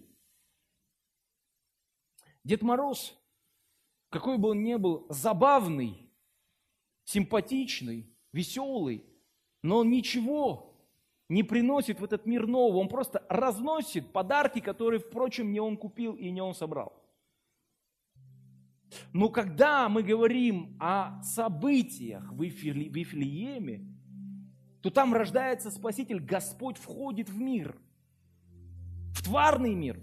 Дед 2.45 2.61
Мороз, 2.61 3.19
какой 4.11 4.39
бы 4.39 4.51
он 4.51 4.63
ни 4.63 4.75
был, 4.77 5.07
забавный, 5.09 6.11
симпатичный, 7.05 8.15
веселый, 8.33 9.05
но 9.63 9.79
он 9.79 9.91
ничего 9.91 10.75
не 11.29 11.43
приносит 11.43 12.01
в 12.01 12.05
этот 12.05 12.27
мир 12.27 12.47
нового. 12.47 12.79
Он 12.79 12.89
просто 12.89 13.25
разносит 13.29 14.13
подарки, 14.13 14.61
которые, 14.61 15.01
впрочем, 15.01 15.53
не 15.53 15.61
он 15.61 15.77
купил 15.77 16.15
и 16.15 16.31
не 16.31 16.41
он 16.41 16.55
собрал. 16.55 17.03
Но 19.13 19.29
когда 19.29 19.89
мы 19.89 20.03
говорим 20.03 20.77
о 20.79 21.21
событиях 21.23 22.33
в 22.33 22.41
Вифлееме, 22.41 23.93
то 24.83 24.91
там 24.91 25.13
рождается 25.13 25.71
Спаситель, 25.71 26.21
Господь 26.21 26.79
входит 26.79 27.29
в 27.29 27.41
мир– 27.41 27.77
в 29.17 29.23
тварный 29.23 29.75
мир, 29.75 29.99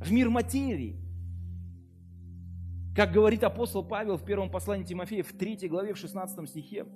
в 0.00 0.12
мир 0.12 0.30
материи. 0.30 1.02
Как 2.96 3.12
говорит 3.12 3.44
апостол 3.44 3.84
Павел 3.84 4.16
в 4.16 4.24
первом 4.24 4.50
послании 4.50 4.84
Тимофея 4.84 5.22
в 5.22 5.30
3 5.34 5.68
главе, 5.68 5.92
в 5.92 5.98
16 5.98 6.48
стихе, 6.48 6.86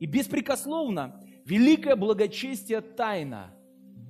И 0.00 0.06
беспрекословно 0.06 1.22
великое 1.44 1.94
благочестие 1.94 2.80
тайна. 2.80 3.50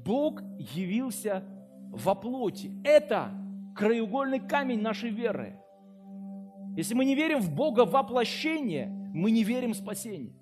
Бог 0.05 0.41
явился 0.59 1.43
во 1.91 2.15
плоти. 2.15 2.71
Это 2.85 3.31
краеугольный 3.75 4.39
камень 4.39 4.81
нашей 4.81 5.11
веры. 5.11 5.59
Если 6.77 6.95
мы 6.95 7.05
не 7.05 7.17
верим 7.17 7.41
в 7.41 7.53
Бога 7.53 7.85
воплощение, 7.85 8.87
мы 9.13 9.33
не 9.33 9.43
верим 9.43 9.73
в 9.73 9.77
спасение. 9.77 10.33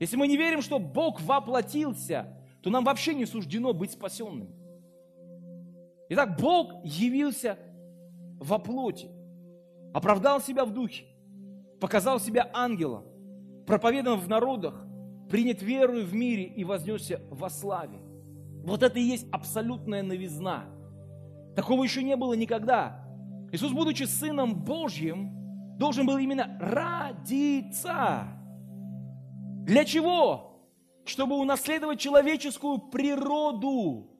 Если 0.00 0.16
мы 0.16 0.26
не 0.26 0.36
верим, 0.36 0.60
что 0.60 0.80
Бог 0.80 1.20
воплотился, 1.20 2.36
то 2.62 2.70
нам 2.70 2.84
вообще 2.84 3.14
не 3.14 3.26
суждено 3.26 3.72
быть 3.72 3.92
спасенными. 3.92 4.56
Итак, 6.08 6.36
Бог 6.40 6.84
явился 6.84 7.58
во 8.40 8.58
плоти, 8.58 9.08
оправдал 9.92 10.40
себя 10.40 10.64
в 10.64 10.72
духе, 10.72 11.04
показал 11.80 12.20
себя 12.20 12.50
ангелом, 12.52 13.04
проповедан 13.66 14.18
в 14.18 14.28
народах, 14.28 14.84
принят 15.28 15.62
верою 15.62 16.04
в 16.04 16.14
мире 16.14 16.44
и 16.44 16.64
вознесся 16.64 17.20
во 17.30 17.48
славе. 17.50 17.98
Вот 18.64 18.82
это 18.82 18.98
и 18.98 19.02
есть 19.02 19.26
абсолютная 19.32 20.02
новизна. 20.02 20.64
Такого 21.56 21.84
еще 21.84 22.02
не 22.02 22.16
было 22.16 22.34
никогда. 22.34 23.04
Иисус, 23.50 23.72
будучи 23.72 24.04
Сыном 24.04 24.54
Божьим, 24.54 25.76
должен 25.78 26.06
был 26.06 26.18
именно 26.18 26.56
родиться. 26.60 28.28
Для 29.64 29.84
чего? 29.84 30.68
Чтобы 31.04 31.36
унаследовать 31.36 31.98
человеческую 31.98 32.78
природу, 32.78 34.10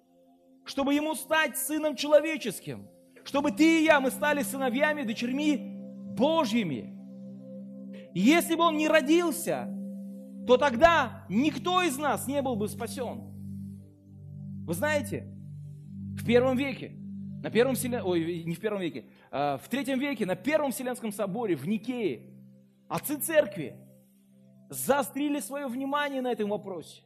чтобы 0.65 0.95
ему 0.95 1.15
стать 1.15 1.57
сыном 1.57 1.95
человеческим, 1.97 2.89
чтобы 3.25 3.53
ты 3.53 3.81
и 3.81 3.85
я, 3.85 4.01
мы 4.01 4.11
стали 4.11 4.43
сыновьями, 4.43 5.03
дочерьми 5.03 5.77
Божьими. 6.17 6.99
Если 8.15 8.55
бы 8.55 8.65
он 8.65 8.77
не 8.77 8.89
родился, 8.89 9.69
то 10.47 10.57
тогда 10.57 11.25
никто 11.29 11.83
из 11.83 11.97
нас 11.97 12.27
не 12.27 12.43
был 12.43 12.57
бы 12.57 12.69
спасен. 12.69 13.23
Вы 14.67 14.75
знаете, 14.75 15.27
в 16.17 16.27
первом 16.27 16.57
веке, 16.57 16.93
на 17.43 17.51
первом 17.51 17.75
Вселен... 17.75 18.03
ой, 18.05 18.45
не 18.45 18.55
в 18.55 18.61
первом 18.61 18.81
веке, 18.81 19.07
а 19.31 19.59
в 19.59 19.69
третьем 19.69 19.99
веке 19.99 20.27
на 20.27 20.37
первом 20.37 20.73
Вселенском 20.73 21.13
соборе 21.13 21.57
в 21.57 21.67
Никее 21.67 22.31
отцы 22.89 23.17
церкви 23.17 23.77
заострили 24.69 25.41
свое 25.41 25.67
внимание 25.67 26.21
на 26.23 26.31
этом 26.33 26.51
вопросе. 26.51 27.03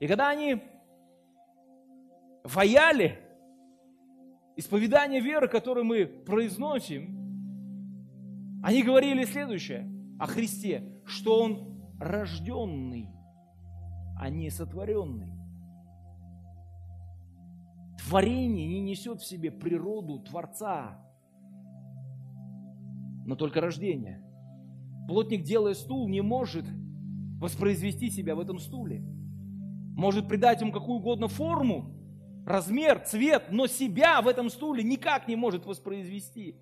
И 0.00 0.06
когда 0.06 0.28
они 0.28 0.62
ваяли 2.44 3.18
исповедание 4.58 5.20
веры, 5.20 5.46
которое 5.46 5.84
мы 5.84 6.04
произносим, 6.04 7.16
они 8.62 8.82
говорили 8.82 9.24
следующее 9.24 9.88
о 10.18 10.26
Христе, 10.26 11.00
что 11.06 11.40
Он 11.40 11.80
рожденный, 12.00 13.08
а 14.18 14.28
не 14.28 14.50
сотворенный. 14.50 15.32
Творение 18.04 18.66
не 18.66 18.80
несет 18.80 19.20
в 19.20 19.28
себе 19.28 19.52
природу 19.52 20.18
Творца, 20.24 20.98
но 23.26 23.36
только 23.36 23.60
рождение. 23.60 24.24
Плотник, 25.06 25.44
делая 25.44 25.74
стул, 25.74 26.08
не 26.08 26.20
может 26.20 26.64
воспроизвести 27.38 28.10
себя 28.10 28.34
в 28.34 28.40
этом 28.40 28.58
стуле. 28.58 29.04
Может 29.96 30.26
придать 30.26 30.60
ему 30.60 30.72
какую 30.72 30.98
угодно 30.98 31.28
форму, 31.28 31.97
размер, 32.48 33.00
цвет, 33.00 33.44
но 33.50 33.66
себя 33.66 34.20
в 34.22 34.28
этом 34.28 34.50
стуле 34.50 34.82
никак 34.82 35.28
не 35.28 35.36
может 35.36 35.66
воспроизвести. 35.66 36.56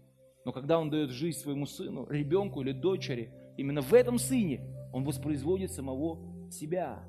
Но 0.44 0.52
когда 0.52 0.78
он 0.78 0.90
дает 0.90 1.10
жизнь 1.10 1.38
своему 1.38 1.66
сыну, 1.66 2.06
ребенку 2.08 2.60
или 2.60 2.72
дочери, 2.72 3.32
именно 3.56 3.80
в 3.80 3.92
этом 3.94 4.18
сыне 4.18 4.60
он 4.92 5.04
воспроизводит 5.04 5.72
самого 5.72 6.50
себя. 6.50 7.02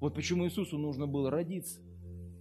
Вот 0.00 0.14
почему 0.14 0.46
Иисусу 0.46 0.78
нужно 0.78 1.06
было 1.06 1.30
родиться. 1.30 1.80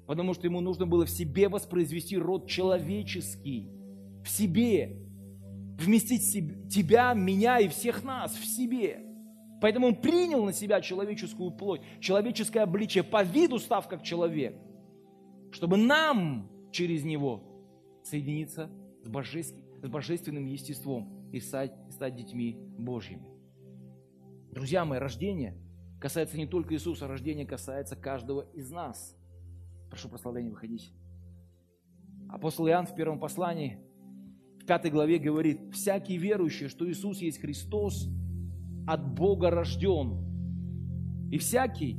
Потому 0.08 0.34
что 0.34 0.48
ему 0.48 0.62
нужно 0.62 0.86
было 0.86 1.06
в 1.06 1.10
себе 1.10 1.48
воспроизвести 1.48 2.18
род 2.18 2.48
человеческий. 2.48 3.70
В 4.24 4.30
себе. 4.30 4.98
Вместить 5.80 6.30
себе, 6.30 6.68
тебя, 6.70 7.14
меня 7.14 7.60
и 7.60 7.68
всех 7.68 8.04
нас 8.04 8.36
в 8.36 8.46
себе. 8.46 9.00
Поэтому 9.62 9.88
он 9.88 9.96
принял 9.96 10.44
на 10.44 10.54
себя 10.54 10.82
человеческую 10.82 11.52
плоть, 11.52 11.82
человеческое 12.00 12.62
обличие, 12.62 13.04
по 13.04 13.24
виду 13.24 13.60
став 13.60 13.88
как 13.88 14.04
человек, 14.04 14.56
чтобы 15.52 15.78
нам 15.78 16.50
через 16.72 17.04
него 17.04 17.44
соединиться 18.04 18.70
с, 19.04 19.08
божеств... 19.08 19.58
с 19.84 19.88
божественным 19.88 20.46
естеством 20.46 21.30
и 21.32 21.40
стать, 21.40 21.74
стать 21.90 22.16
детьми 22.16 22.58
Божьими. 22.78 23.28
Друзья 24.52 24.86
мои, 24.86 25.00
рождение 25.00 25.58
касается 26.00 26.38
не 26.38 26.48
только 26.48 26.74
Иисуса, 26.74 27.08
рождение 27.08 27.46
касается 27.46 27.96
каждого 27.96 28.50
из 28.54 28.72
нас. 28.72 29.16
Прошу 29.90 30.10
прославления 30.10 30.52
выходить. 30.52 30.94
Апостол 32.30 32.68
Иоанн 32.68 32.86
в 32.86 32.96
первом 32.96 33.20
послании, 33.20 33.80
в 34.62 34.66
пятой 34.66 34.90
главе 34.90 35.20
говорит, 35.20 35.74
«Всякий 35.74 36.18
верующий, 36.18 36.70
что 36.70 36.90
Иисус 36.90 37.20
есть 37.20 37.40
Христос, 37.40 38.08
от 38.88 39.14
Бога 39.14 39.50
рожден, 39.50 41.30
и 41.30 41.38
всякий 41.38 41.98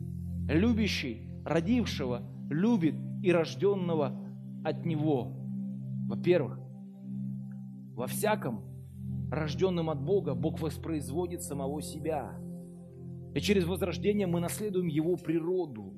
любящий, 0.49 1.29
родившего, 1.45 2.23
любит 2.51 2.95
и 3.23 3.33
рожденного 3.33 4.19
от 4.65 4.85
Него». 4.85 5.33
Во-первых, 6.09 6.59
во 7.95 8.07
всяком 8.07 8.61
рожденным 9.31 9.89
от 9.89 10.03
Бога, 10.03 10.35
Бог 10.35 10.61
воспроизводит 10.61 11.43
самого 11.43 11.81
себя. 11.81 12.39
И 13.35 13.41
через 13.41 13.65
возрождение 13.65 14.27
мы 14.27 14.41
наследуем 14.41 14.89
Его 14.89 15.17
природу. 15.17 15.95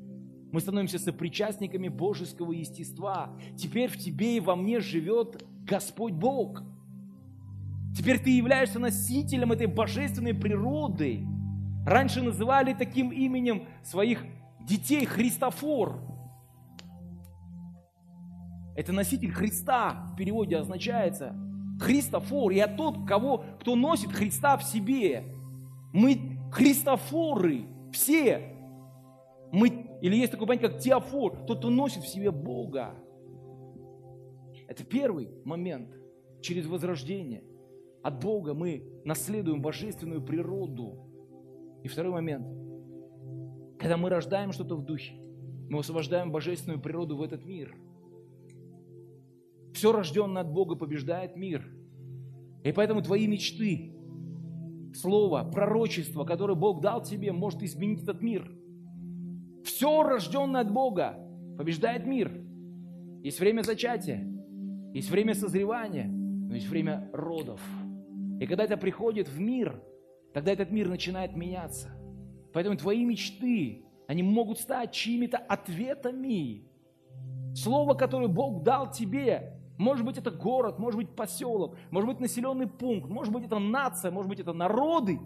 Мы 0.53 0.61
становимся 0.61 1.01
сопричастниками 1.01 1.89
божеского 1.89 2.53
естества. 2.53 3.37
Теперь 3.57 3.91
в 3.91 3.97
тебе 3.97 4.37
и 4.37 4.41
во 4.41 4.55
мне 4.55 4.79
живет 4.79 5.45
Господь 5.67 6.13
Бог. 6.13 6.63
Теперь 7.97 8.21
ты 8.21 8.37
являешься 8.37 8.79
носителем 8.79 9.51
этой 9.51 9.67
божественной 9.67 10.35
природы. 10.35 11.27
Раньше 11.85 12.23
называли 12.23 12.73
таким 12.73 13.11
именем 13.11 13.67
своих 13.83 14.25
детей 14.61 15.07
Христофор. 15.07 16.14
Это 18.75 18.93
носитель 18.93 19.31
Христа 19.31 20.09
в 20.13 20.17
переводе 20.17 20.57
означается 20.57 21.35
Христофор. 21.81 22.53
Я 22.53 22.67
тот, 22.67 23.07
кого, 23.07 23.45
кто 23.61 23.77
носит 23.77 24.11
Христа 24.13 24.57
в 24.57 24.65
себе. 24.65 25.25
Мы 25.93 26.39
Христофоры, 26.51 27.67
все. 27.93 28.53
Мы, 29.53 29.87
или 30.03 30.17
есть 30.17 30.33
такое 30.33 30.49
понятие, 30.49 30.71
как 30.71 30.81
теофор, 30.81 31.37
тот, 31.47 31.59
кто 31.59 31.71
носит 31.71 32.03
в 32.03 32.09
себе 32.09 32.33
Бога. 32.33 32.95
Это 34.67 34.83
первый 34.85 35.31
момент. 35.45 35.91
Через 36.43 36.67
возрождение. 36.67 37.45
От 38.03 38.23
Бога 38.23 38.55
мы 38.55 38.83
наследуем 39.05 39.63
божественную 39.63 40.21
природу. 40.21 40.99
И 41.85 41.89
второй 41.89 42.13
момент. 42.13 42.47
Когда 43.79 43.97
мы 43.97 44.09
рождаем 44.09 44.53
что-то 44.53 44.77
в 44.77 44.85
духе, 44.85 45.15
мы 45.69 45.79
освобождаем 45.79 46.33
божественную 46.33 46.81
природу 46.81 47.17
в 47.17 47.23
этот 47.23 47.45
мир– 47.45 47.77
все 49.85 49.93
рожденное 49.93 50.41
от 50.41 50.51
Бога 50.51 50.77
побеждает 50.77 51.37
мир. 51.37 51.63
И 52.63 52.73
поэтому 52.73 53.03
твои 53.03 53.27
мечты, 53.27 53.93
слово, 54.95 55.45
пророчество, 55.45 56.25
которое 56.25 56.55
Бог 56.55 56.81
дал 56.81 57.03
тебе, 57.03 57.33
может 57.33 57.63
изменить 57.63 58.03
этот 58.03 58.23
мир. 58.23 58.51
Все 59.63 60.03
рожденное 60.03 60.63
от 60.63 60.73
Бога 60.73 61.19
побеждает 61.59 62.07
мир. 62.07 62.33
Есть 63.23 63.39
время 63.41 63.61
зачатия, 63.61 64.27
есть 64.95 65.11
время 65.11 65.35
созревания, 65.35 66.07
но 66.07 66.55
есть 66.55 66.69
время 66.69 67.11
родов. 67.13 67.61
И 68.41 68.47
когда 68.47 68.65
это 68.65 68.79
приходит 68.79 69.29
в 69.29 69.39
мир, 69.39 69.83
тогда 70.33 70.51
этот 70.51 70.71
мир 70.71 70.89
начинает 70.89 71.37
меняться. 71.37 71.91
Поэтому 72.55 72.79
твои 72.79 73.05
мечты, 73.05 73.85
они 74.09 74.23
могут 74.23 74.61
стать 74.61 74.93
чьими-то 74.93 75.37
ответами. 75.37 76.71
Слово, 77.55 77.93
которое 77.93 78.29
Бог 78.29 78.63
дал 78.63 78.91
тебе, 78.91 79.61
может 79.77 80.07
быть, 80.07 80.19
это 80.19 80.31
город, 80.31 80.79
может 80.79 80.99
быть, 80.99 81.11
поселок, 81.11 81.77
может 81.91 82.09
быть, 82.09 82.21
населенный 82.21 82.69
пункт, 82.69 83.09
может 83.11 83.33
быть, 83.33 83.45
это 83.45 83.59
нация, 83.59 84.11
может 84.11 84.29
быть, 84.29 84.41
это 84.41 84.53
народы. 84.53 85.19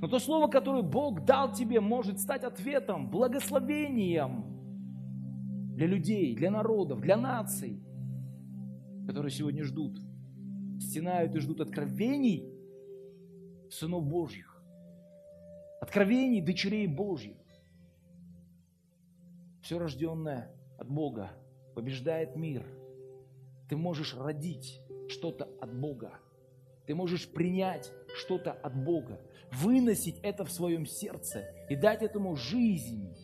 Но 0.00 0.08
то 0.08 0.18
слово, 0.18 0.48
которое 0.48 0.82
Бог 0.82 1.24
дал 1.24 1.52
тебе, 1.52 1.80
может 1.80 2.18
стать 2.20 2.42
ответом, 2.42 3.08
благословением 3.08 4.44
для 5.74 5.86
людей, 5.86 6.34
для 6.34 6.50
народов, 6.50 7.00
для 7.00 7.16
наций, 7.16 7.80
которые 9.06 9.30
сегодня 9.30 9.62
ждут, 9.64 10.00
стенают 10.80 11.34
и 11.36 11.38
ждут 11.38 11.60
откровений 11.60 12.52
сынов 13.70 14.04
Божьих, 14.04 14.60
откровений 15.80 16.40
дочерей 16.40 16.88
Божьих. 16.88 17.36
Все 19.62 19.78
рожденное 19.78 20.50
от 20.76 20.90
Бога 20.90 21.30
побеждает 21.74 22.34
мир– 22.34 22.66
ты 23.70 23.76
можешь 23.76 24.16
родить 24.16 24.82
что-то 25.08 25.48
от 25.60 25.72
Бога. 25.72 26.10
ты 26.86 26.94
можешь 26.96 27.28
принять 27.28 27.92
что-то 28.16 28.50
от 28.50 28.74
Бога, 28.84 29.20
выносить 29.52 30.18
это 30.24 30.44
в 30.44 30.50
своем 30.50 30.86
сердце 30.86 31.44
и 31.68 31.76
дать 31.76 32.02
этому 32.02 32.34
жизнь. 32.34 33.14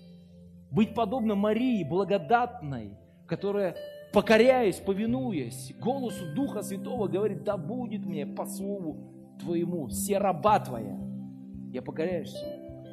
Быть 0.70 0.94
подобно 0.94 1.34
Марии, 1.34 1.82
благодатной, 1.82 2.96
которая, 3.26 3.76
покоряясь, 4.12 4.76
повинуясь 4.76 5.74
голосу 5.80 6.32
Духа 6.36 6.62
Святого, 6.62 7.08
говорит, 7.08 7.42
да 7.42 7.56
будет 7.56 8.06
мне 8.06 8.24
по 8.24 8.46
слову 8.46 9.36
Твоему, 9.40 9.88
все 9.88 10.18
раба 10.18 10.60
Твоя. 10.60 10.96
Я 11.72 11.82
покоряюсь. 11.82 12.36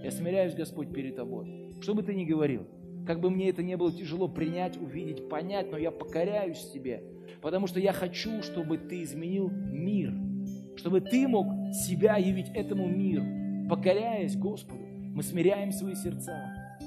Я 0.04 0.10
смиряюсь, 0.10 0.56
Господь, 0.56 0.91
перед 0.91 1.18
Тобой. 1.18 1.76
Что 1.82 1.93
бы 1.93 2.01
Ты 2.01 2.16
ни 2.16 2.26
говорил, 2.26 2.66
как 3.06 3.20
бы 3.20 3.30
мне 3.30 3.49
это 3.49 3.62
не 3.62 3.78
было 3.78 3.91
тяжело 3.91 4.28
принять, 4.28 4.76
увидеть, 4.78 5.30
понять, 5.30 5.70
но 5.70 5.78
я 5.78 5.91
покоряюсь 5.91 6.72
Тебе, 6.72 7.12
потому 7.41 7.67
что 7.67 7.80
я 7.80 7.93
хочу, 7.93 8.41
чтобы 8.41 8.78
Ты 8.78 9.03
изменил 9.03 9.49
мир, 9.49 10.13
чтобы 10.76 11.01
Ты 11.01 11.28
мог 11.28 11.47
себя 11.74 12.17
явить 12.17 12.49
этому 12.53 12.88
миру. 12.88 13.24
Покоряясь 13.69 14.36
Господу, 14.36 14.84
мы 14.86 15.24
смиряем 15.24 15.71
свои 15.71 15.95
сердца, 15.95 16.78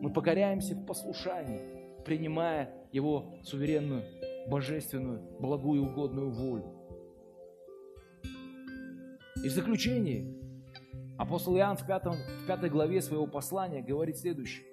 мы 0.00 0.10
покоряемся 0.10 0.74
в 0.74 0.84
послушании, 0.84 1.60
принимая 2.04 2.70
Его 2.92 3.34
суверенную, 3.42 4.02
божественную, 4.48 5.22
благую, 5.38 5.84
угодную 5.84 6.30
волю. 6.30 6.64
И 9.44 9.48
в 9.48 9.52
заключение 9.52 10.36
апостол 11.18 11.56
Иоанн 11.56 11.76
в, 11.76 11.86
пятом, 11.86 12.14
в 12.42 12.46
пятой 12.46 12.70
главе 12.70 13.00
своего 13.02 13.26
послания 13.26 13.82
говорит 13.82 14.18
следующее. 14.18 14.64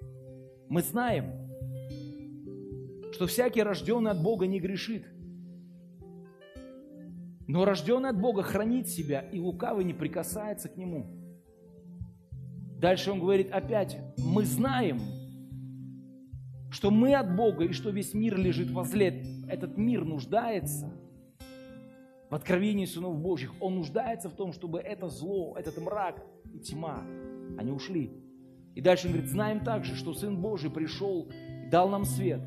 Мы 0.68 0.82
знаем, 0.82 1.49
что 3.20 3.26
всякий 3.26 3.62
рожденный 3.62 4.12
от 4.12 4.22
Бога 4.22 4.46
не 4.46 4.58
грешит, 4.60 5.04
но 7.46 7.66
рожденный 7.66 8.08
от 8.08 8.18
Бога 8.18 8.42
хранит 8.42 8.88
себя, 8.88 9.20
и 9.20 9.38
лукавый 9.38 9.84
не 9.84 9.92
прикасается 9.92 10.70
к 10.70 10.78
нему. 10.78 11.04
Дальше 12.78 13.12
он 13.12 13.20
говорит 13.20 13.52
опять, 13.52 13.98
мы 14.16 14.46
знаем, 14.46 15.02
что 16.70 16.90
мы 16.90 17.14
от 17.14 17.36
Бога, 17.36 17.64
и 17.64 17.72
что 17.74 17.90
весь 17.90 18.14
мир 18.14 18.38
лежит 18.38 18.70
возле. 18.70 19.22
Этот 19.50 19.76
мир 19.76 20.06
нуждается 20.06 20.90
в 22.30 22.34
откровении 22.34 22.86
сынов 22.86 23.20
Божьих. 23.20 23.52
Он 23.60 23.74
нуждается 23.74 24.30
в 24.30 24.34
том, 24.34 24.54
чтобы 24.54 24.78
это 24.78 25.10
зло, 25.10 25.58
этот 25.58 25.76
мрак 25.76 26.24
и 26.54 26.58
тьма, 26.58 27.02
они 27.58 27.70
ушли. 27.70 28.12
И 28.74 28.80
дальше 28.80 29.08
он 29.08 29.12
говорит, 29.12 29.30
знаем 29.30 29.62
также, 29.62 29.94
что 29.94 30.14
Сын 30.14 30.40
Божий 30.40 30.70
пришел 30.70 31.28
и 31.66 31.68
дал 31.68 31.90
нам 31.90 32.06
свет 32.06 32.40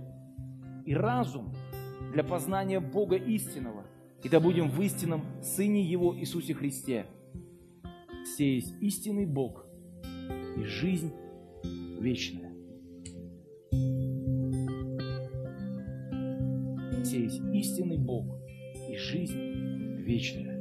и 0.86 0.94
разум 0.94 1.54
для 2.12 2.24
познания 2.24 2.80
Бога 2.80 3.16
истинного, 3.16 3.86
и 4.24 4.30
да 4.30 4.40
будем 4.40 4.70
в 4.70 4.82
истинном 4.82 5.24
Сыне 5.42 5.84
Его 5.84 6.18
Иисусе 6.18 6.54
Христе. 6.54 7.06
Все 8.26 8.56
есть 8.56 8.74
истинный 8.82 9.26
Бог 9.26 9.66
и 10.58 10.64
жизнь 10.64 11.12
вечная. 12.00 12.54
Все 17.04 17.24
есть 17.24 17.42
истинный 17.54 17.98
Бог 17.98 18.26
и 18.90 18.96
жизнь 18.96 19.40
вечная. 20.00 20.53